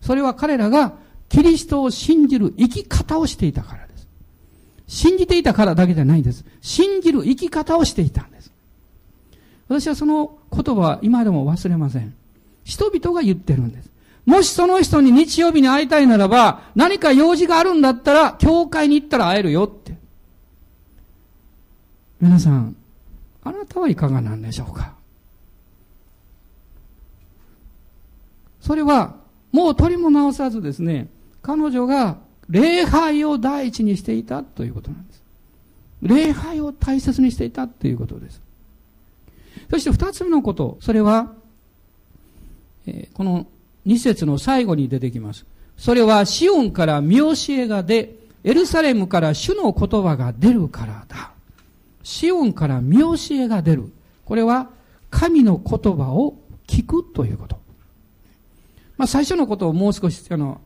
[0.00, 0.94] それは彼らが
[1.28, 4.08] キリストを信じる生き方をしていたからです。
[4.86, 6.44] 信じていたからだけじゃないんです。
[6.60, 8.52] 信じる生き方をしていたんです。
[9.68, 12.14] 私はその言葉は今でも忘れません。
[12.64, 13.90] 人々が言ってるんです。
[14.26, 19.96] もしその人に日曜日に会いたいならば、何か用事があるんだったら、教会に行ったら会えるよって。
[22.20, 22.76] 皆さん、
[23.44, 24.94] あなたはいかがなんでしょうか？
[28.60, 29.16] それは、
[29.50, 31.08] もう取りも直さずですね、
[31.42, 32.18] 彼女が
[32.48, 35.22] 礼拝を第一にしていたということなんです。
[36.02, 38.40] 礼拝を大切にしていたということです。
[39.70, 41.32] そして二つ目のこと、それは、
[42.86, 43.46] えー、この
[43.84, 45.44] 二節の最後に出てきます。
[45.76, 48.14] それはシオンから見教えが出、
[48.44, 51.31] エルサレムから主の言葉が出るからだ。
[52.02, 53.92] シオンから見教えが出る。
[54.24, 54.70] これは
[55.10, 57.58] 神の言葉を聞くということ。
[58.96, 60.60] まあ最初のことをもう少しあの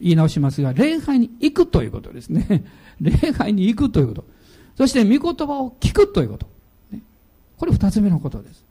[0.00, 2.64] 言い直しますが、礼拝に行くということですね。
[3.00, 4.24] 礼拝に行くということ。
[4.76, 6.46] そして御言葉を聞くということ。
[7.58, 8.64] これ二つ目のことです。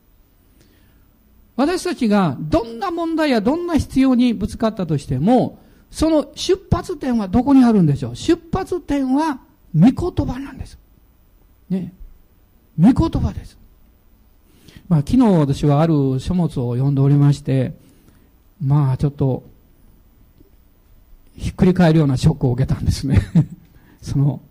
[1.56, 5.60] 私たちがどんな問題やどんな必要にぶつかったとしても、
[5.92, 8.16] その出発点はどこにあるんでしょう？
[8.16, 9.40] 出発点は
[9.76, 10.78] 御言葉なんです。
[11.70, 11.94] ね。
[12.80, 13.58] 御言葉です。
[14.90, 17.74] まあ昨日私はある書物を読んでおりまして、
[18.64, 19.44] まあちょっと、
[21.36, 23.22] ひっくり返るようなショックを受けたんですね。
[24.02, 24.42] その、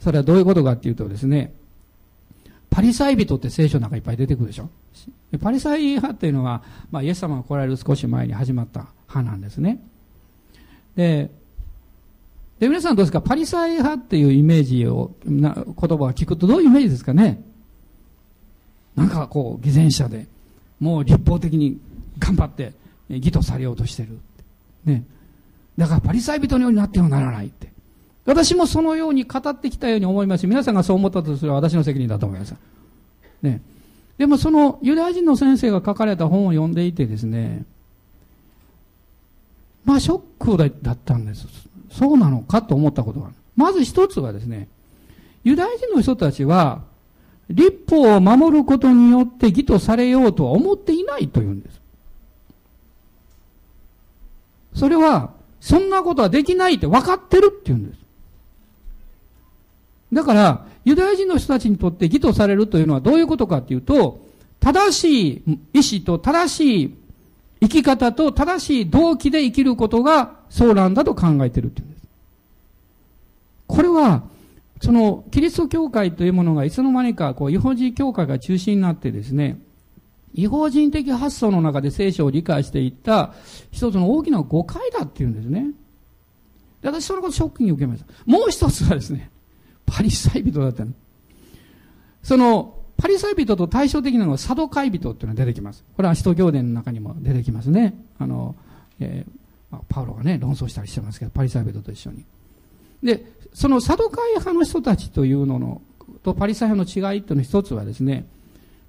[0.00, 1.52] それはどういうことかっていうとですね、
[2.70, 4.70] パリサイ人って聖書の中いっぱい出てくるでしょ
[5.40, 9.82] パリサイ派っていうのは、まあ、イエス様が来られる少し前に始まった派なんですね。
[10.96, 11.30] で、
[12.60, 13.20] で、皆さんどうですか？
[13.20, 17.42] パリサイ派っていうイメージを、な言葉を聞くとどういうイメージですかね？
[18.96, 20.26] なんかこう、偽善者で、
[20.80, 21.78] もう立法的に
[22.18, 22.72] 頑張って
[23.08, 24.18] 義とされようとしてる。
[24.84, 25.04] ね。
[25.78, 27.72] だからパリサイ人のようになってはならないって。
[28.24, 32.54] 私もそのように語ってきたように思いますし、皆さんがそう思ったとすれば私の責任だと思います。
[33.42, 33.60] ね。
[34.18, 37.64] でもそのユダヤ人の先生が書かれた本を読んでいてですね、
[39.84, 41.46] まあショックだったんです。
[41.90, 44.68] そうなのかと思ったことがあるまず一つはですね、
[45.44, 46.82] ユダヤ人の人たちは、
[47.50, 51.80] 立法を守ることによって義とされようとは思っていないというんです。
[54.74, 55.30] それは、
[55.60, 57.98] そんなことはできないって分かってるって言うんです。
[60.12, 64.20] だから、ユダヤ人の人たちにとって義とされるというのはどういうことかっていうと、
[64.60, 66.94] 正しい意志と正しい
[67.62, 72.02] 生き方と正しい動機で生きることがそうなんだと考えてるっていうんです。
[73.66, 74.24] これは、
[74.82, 79.60] その、キリスト教会というものがいつの間にか、こう、違法人教会が中心になってですね、
[80.34, 83.32] 違法人的発想の中で聖書を理解していった
[83.70, 85.66] 一つの大きな誤解だっていうんですね。
[86.80, 88.06] で私そのことショックに受けました。
[88.26, 89.30] もう一つはですね、
[89.86, 90.92] パリサイ人だったの。
[92.24, 95.84] その、パリサイ人と対照的なのはサドカイ人っていうのが出てきます。
[95.96, 97.94] これは使徒行伝の中にも出てきますね。
[98.18, 98.56] あの、
[99.00, 102.24] えー、パウロがね、論争したりしてますけど、パリサイ人と一緒に。
[103.02, 103.24] で、
[103.54, 105.82] そのサドカイ派の人たちというのの、
[106.22, 108.26] とパリサイ派の違いっていうの一つはですね、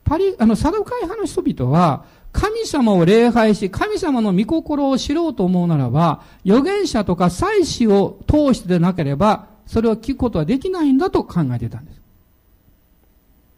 [0.04, 12.02] パリ、あの、サドカイ派の人々は、神様を礼拝し、神様の御心を知ろうと思うならば、預言者とか祭司を通してでなければ、それを聞くことはできないんだと考えてたんです。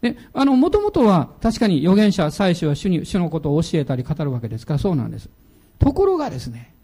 [0.01, 5.29] で、あの、もともとは確かに預言者、祭司は主に、主のことを教えたり語るわけですから、そうなんです。
[5.79, 6.74] ところがですね、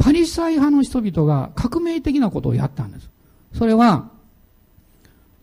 [0.00, 3.10] パリサイ派の人々が革命的なことをやったんです。
[3.54, 4.08] それは、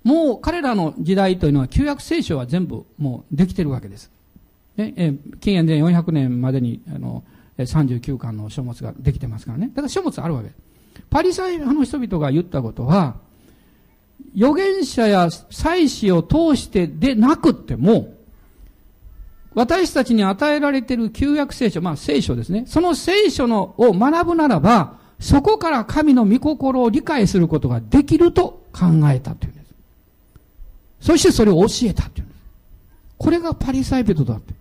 [0.04, 4.10] もう彼らの時代というのは旧約聖書は全部もうできてるわけです。
[4.76, 7.24] ね、え紀元前400年までにあの
[7.60, 9.68] 39巻の書物ができてますからね。
[9.68, 10.58] だから書物あるわけです。
[11.12, 13.18] パリサイ派の人々が言ったことは、
[14.36, 18.17] 預言者や祭司を通してでなくっても、
[19.58, 22.66] 私たちに与えられている旧約聖書、まあ聖書ですね。
[22.68, 29.74] その聖書のを学ぶならば、そこから神の御心を理解することができると考えたというんです。
[31.02, 32.40] そしてそれを教えたというんです。
[33.18, 34.54] これがパリサイ人だって。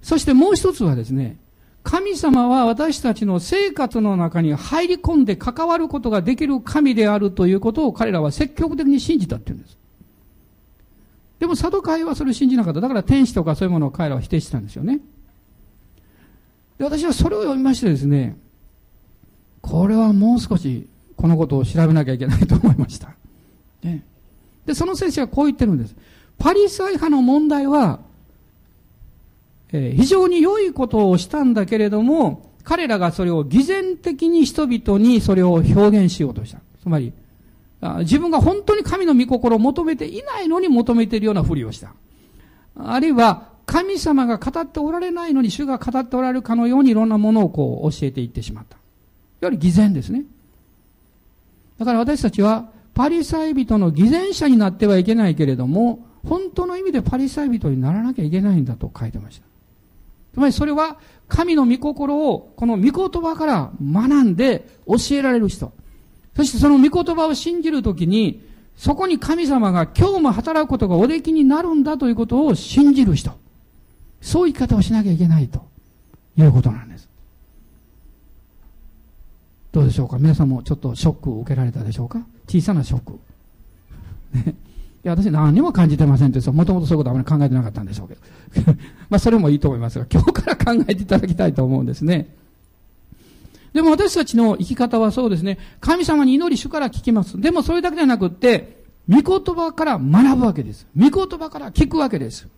[0.00, 1.36] そしてもう一つはですね、
[1.82, 9.81] 神様は私たちの生活の中に入り込んで関わることができる神であるということを彼らは積極的に信じたっていうんです。
[11.42, 12.80] でも、サドカイはそれを信じなかった。
[12.80, 15.00] だから天使とかそういうものを彼らは否定してたんですよね。
[16.78, 18.36] で、私はそれを読みましてですね、
[19.60, 20.86] これはもう少し
[21.16, 23.16] このことを調べなきゃいけないと思いました。
[23.82, 24.04] ね、
[24.66, 25.96] で、その先生はこう言ってるんです。
[26.38, 27.98] パリサイ派の問題は、
[29.72, 36.60] えー、非常に良いことをしたんだけれども、彼らがそれを偽善的に人々にそれを表現しようとした。
[36.80, 37.12] つまり、
[38.00, 41.92] 自分が本当に神の御心を求めていないのに求めているようなふりをした。
[42.76, 48.76] あるいは、神様が語っておられないのに主が語っておられるかのようにいろんなものをこう教えていってしまった。
[49.40, 50.24] より偽善ですね。
[51.78, 59.46] だから私たちは、パリサイ人の偽善者になってはいけないけれども、本当の意味でパリサイ人にならなきゃいけないんだと書いてました。
[60.34, 65.72] つまりそれは神の御心をこの御言葉から学んで教えられる人。
[66.36, 68.42] そしてその御言葉を信じるときに、
[68.76, 73.32] そこに神様が今日も働くことがおできになるんだということを信じる人。
[74.20, 75.64] そういう生き方をしなきゃいけないと
[76.38, 77.08] いうことなんです。
[79.72, 80.18] どうでしょうか？
[80.18, 82.20] 皆さんもちょっとショックを受けられたでしょうか？
[82.48, 83.18] 小さなショック。
[84.34, 84.54] ね。
[85.04, 88.72] いや、私何にも感じてませんって、もともとそういうことあまり考えてなかったんでしょうけど。
[89.10, 92.28] まあ、それもいいと思いますが、今日から考えていただきたいと思うんですね。
[93.72, 95.58] でも私たちの生き方はそうですね。
[95.80, 97.40] 神様に祈り主から聞きます。
[97.40, 100.86] でもそれだけじゃなくって、御言葉から学ぶわけです。
[100.96, 102.48] 御言葉から聞くわけです。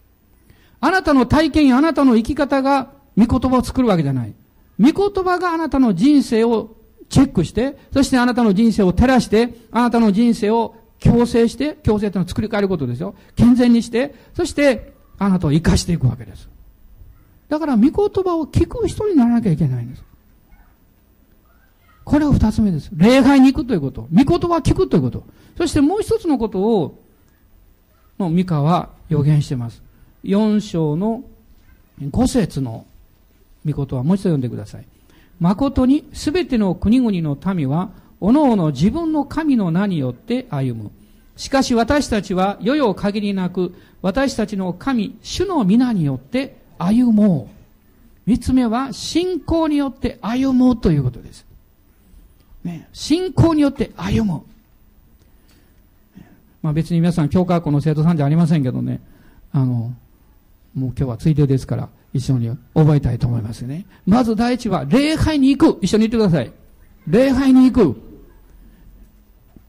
[0.80, 4.34] あなたの体験やあなたの生き方が御言葉を作るわけじゃない。
[4.80, 6.76] 御言葉があなたの人生を
[7.08, 13.14] チェックして、そしてあなたの人生を照らして、あなたの人生を強制して、強制というのは作り変えることですよ。
[13.36, 16.48] 健全にして、そしてあなたを生かしていくわけです。
[17.48, 20.02] だから、御言葉を聞く人にならなきゃいけないんです。
[22.04, 22.90] これは二つ目です。
[22.92, 24.08] 礼拝に行くということ。
[24.12, 25.24] 御言葉聞くということ。
[25.56, 27.02] そしてもう一つのことを、
[28.18, 29.82] のミカは予言しています。
[30.22, 31.24] 四章の
[32.10, 32.86] 五節の
[33.66, 34.86] 御言葉、もう一度読んでください。
[35.40, 37.90] 誠にすべての国々の民は、
[38.20, 40.90] おのおの自分の神の名によって歩む。
[41.36, 47.48] しかし私たちは、世々限りなく、私たちの神、主の皆によって歩も
[48.26, 48.30] う。
[48.30, 51.43] 三つ目は、信仰によって歩もうということです。
[52.64, 54.42] ね、信仰によって歩む。
[56.62, 59.00] まあ別に皆さん、教科学校の生徒さんじゃありませんけどね、
[59.52, 59.94] あの、
[60.74, 63.84] もう今日はついでですから、一緒に覚えたいと思いますね。
[64.06, 65.78] まず第一は、礼拝に行く。
[65.82, 66.52] 一緒に言ってください。
[67.06, 68.00] 礼拝に行く。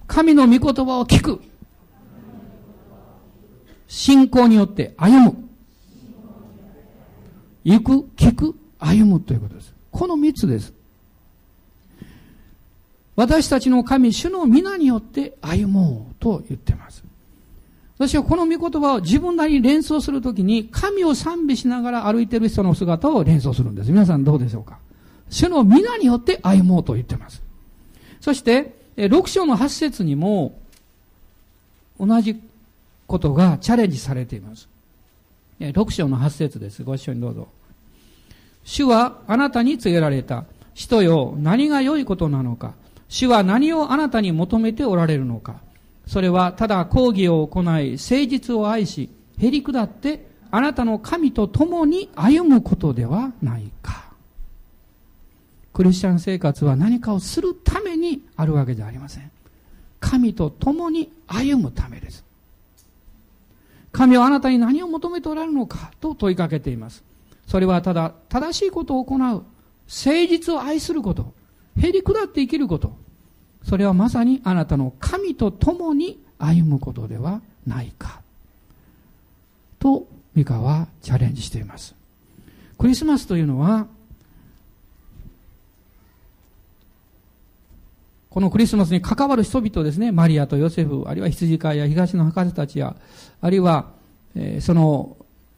[0.08, 1.41] 神の御言葉を聞く。
[3.88, 5.36] 信仰によって歩む。
[7.64, 9.74] 行く、聞く、歩むということです。
[9.91, 10.74] この三つです。
[13.16, 17.03] 私たちの神、主の皆によって歩もうと言ってます。
[17.97, 23.91] 私はこの御言葉を自分なりに連想するときに、神を賛美しながら歩いている人の姿を連想するんです。
[23.91, 24.80] 皆さんどうでしょうか？
[25.30, 27.41] 主の皆によって歩もうと言ってます。
[28.20, 30.59] そして、6章の8節にも、
[31.97, 32.41] 同じ
[33.07, 34.68] ことがチャレンジされています。
[35.61, 36.84] 6章の8節です。
[36.84, 37.47] ご一緒にどうぞ。
[38.66, 40.43] 主はあなたに告げられた。
[40.74, 42.74] 人よ、何が良いことなのか。
[43.10, 45.62] 主は何をあなたに求めておられるのか。
[46.08, 54.06] それはただ講義を行い、誠実を愛し、へり下って、あなたの神と共に歩むことではないか。
[55.74, 59.30] クリスチャン生活は何かをするためにあるわけじゃありません。
[59.99, 62.24] 神と共に歩むためです。
[63.91, 67.03] 神はあなたに何を求めておられるのかと問いかけています。
[67.47, 69.45] それはただ正しいことを行う、誠
[70.30, 71.34] 実を愛すること、
[71.78, 72.95] へり下って生きること、
[73.63, 78.21] それはまさにあなたの神と共に歩むことではないか。
[79.80, 81.95] と、ミカはチャレンジしています。
[82.78, 83.88] クリスマスというのは、
[88.30, 92.95] このクリスマスに関わる人々ですね、マリアとヨセフ、あるいは羊飼いや東の博士たちや、
[93.39, 93.91] あるいは、
[94.36, 95.15] えー、その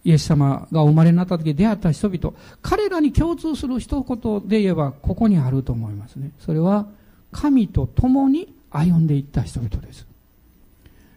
[0.07, 6.31] イエス様がお生まれになった時出会った人々、彼らに共通する一言で言えば、ここにあると思いますね。
[6.39, 6.87] それは、
[7.33, 10.07] 神と共に歩んでいった人々です。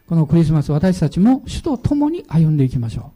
[0.09, 3.12] このクリスマス私たちも主と共に歩んでいきましょ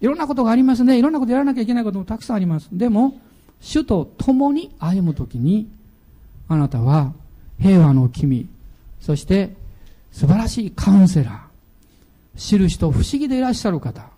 [0.00, 0.04] う。
[0.04, 0.96] いろんなことがありますね。
[1.00, 2.68] いろんなことやらなきゃいけないこともたくさんあります。
[2.70, 3.20] でも、
[3.60, 5.68] 主と共に歩むときに、
[6.46, 7.12] あなたは
[7.58, 8.48] 平和の君、
[9.00, 9.56] そして
[10.12, 14.12] 素晴らしいカウンセラー、印と不思議でいらっしゃる方、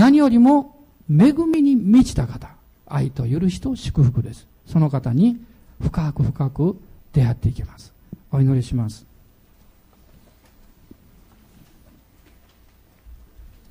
[0.00, 2.48] 何よりも恵みに満ちた方、
[2.86, 4.46] 愛と許しと祝福です。
[4.64, 5.36] その方に
[5.78, 6.80] 深く深く
[7.12, 7.92] 出会っていきます。
[8.32, 9.04] お祈りします。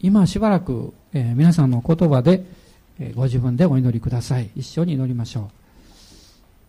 [0.01, 2.45] 今しばらく、えー、皆さんの言葉で、
[2.99, 4.51] えー、ご自分でお祈りください。
[4.55, 5.49] 一緒に祈りましょ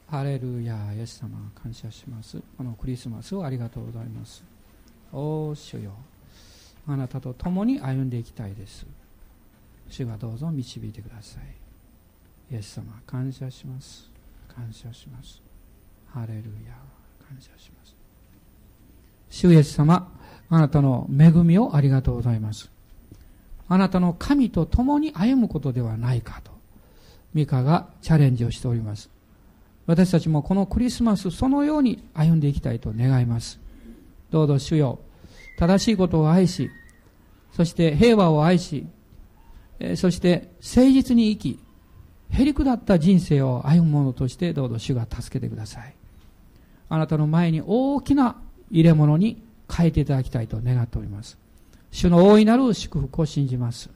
[0.08, 0.10] う。
[0.10, 2.40] ハレルヤ、イエス様、感謝します。
[2.56, 4.42] このクリスマスをありがとうございます。
[5.12, 5.92] おー、主よ。
[6.86, 8.86] あなたと共に歩んでいきたいです。
[9.90, 12.54] 主がどうぞ導いてください。
[12.54, 14.08] イエス様、感謝します。
[14.48, 15.42] 感謝します。
[16.08, 16.74] ハレルヤ、
[17.28, 17.94] 感謝します。
[19.28, 20.12] 主イエス様、
[20.48, 22.70] あなたの恵みをありがとうございます。
[23.68, 26.50] あなたの神と共に歩むことではないかと、
[27.34, 29.10] ミカがチャレンジをしております。
[29.86, 33.60] 私たちもこのクリスマスそのように歩んでいきたいと願います。
[34.30, 35.00] どうぞ主よ、
[35.58, 36.70] 正しいことを愛し、
[37.52, 38.86] そして平和を愛し、
[39.96, 41.58] そして誠実に生き、
[42.30, 45.94] へりくだった人生を歩む者としてどうぞ主が助けてください。
[46.88, 48.36] あなたの前に大きな
[48.70, 51.38] 入れ物に変えていただきたいと願っております。
[51.90, 53.90] 主の大いなる祝福を信じます。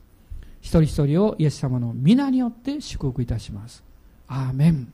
[0.61, 3.83] 一人一人をイエス様の皆によって祝福いたします。
[4.27, 4.91] アーメン。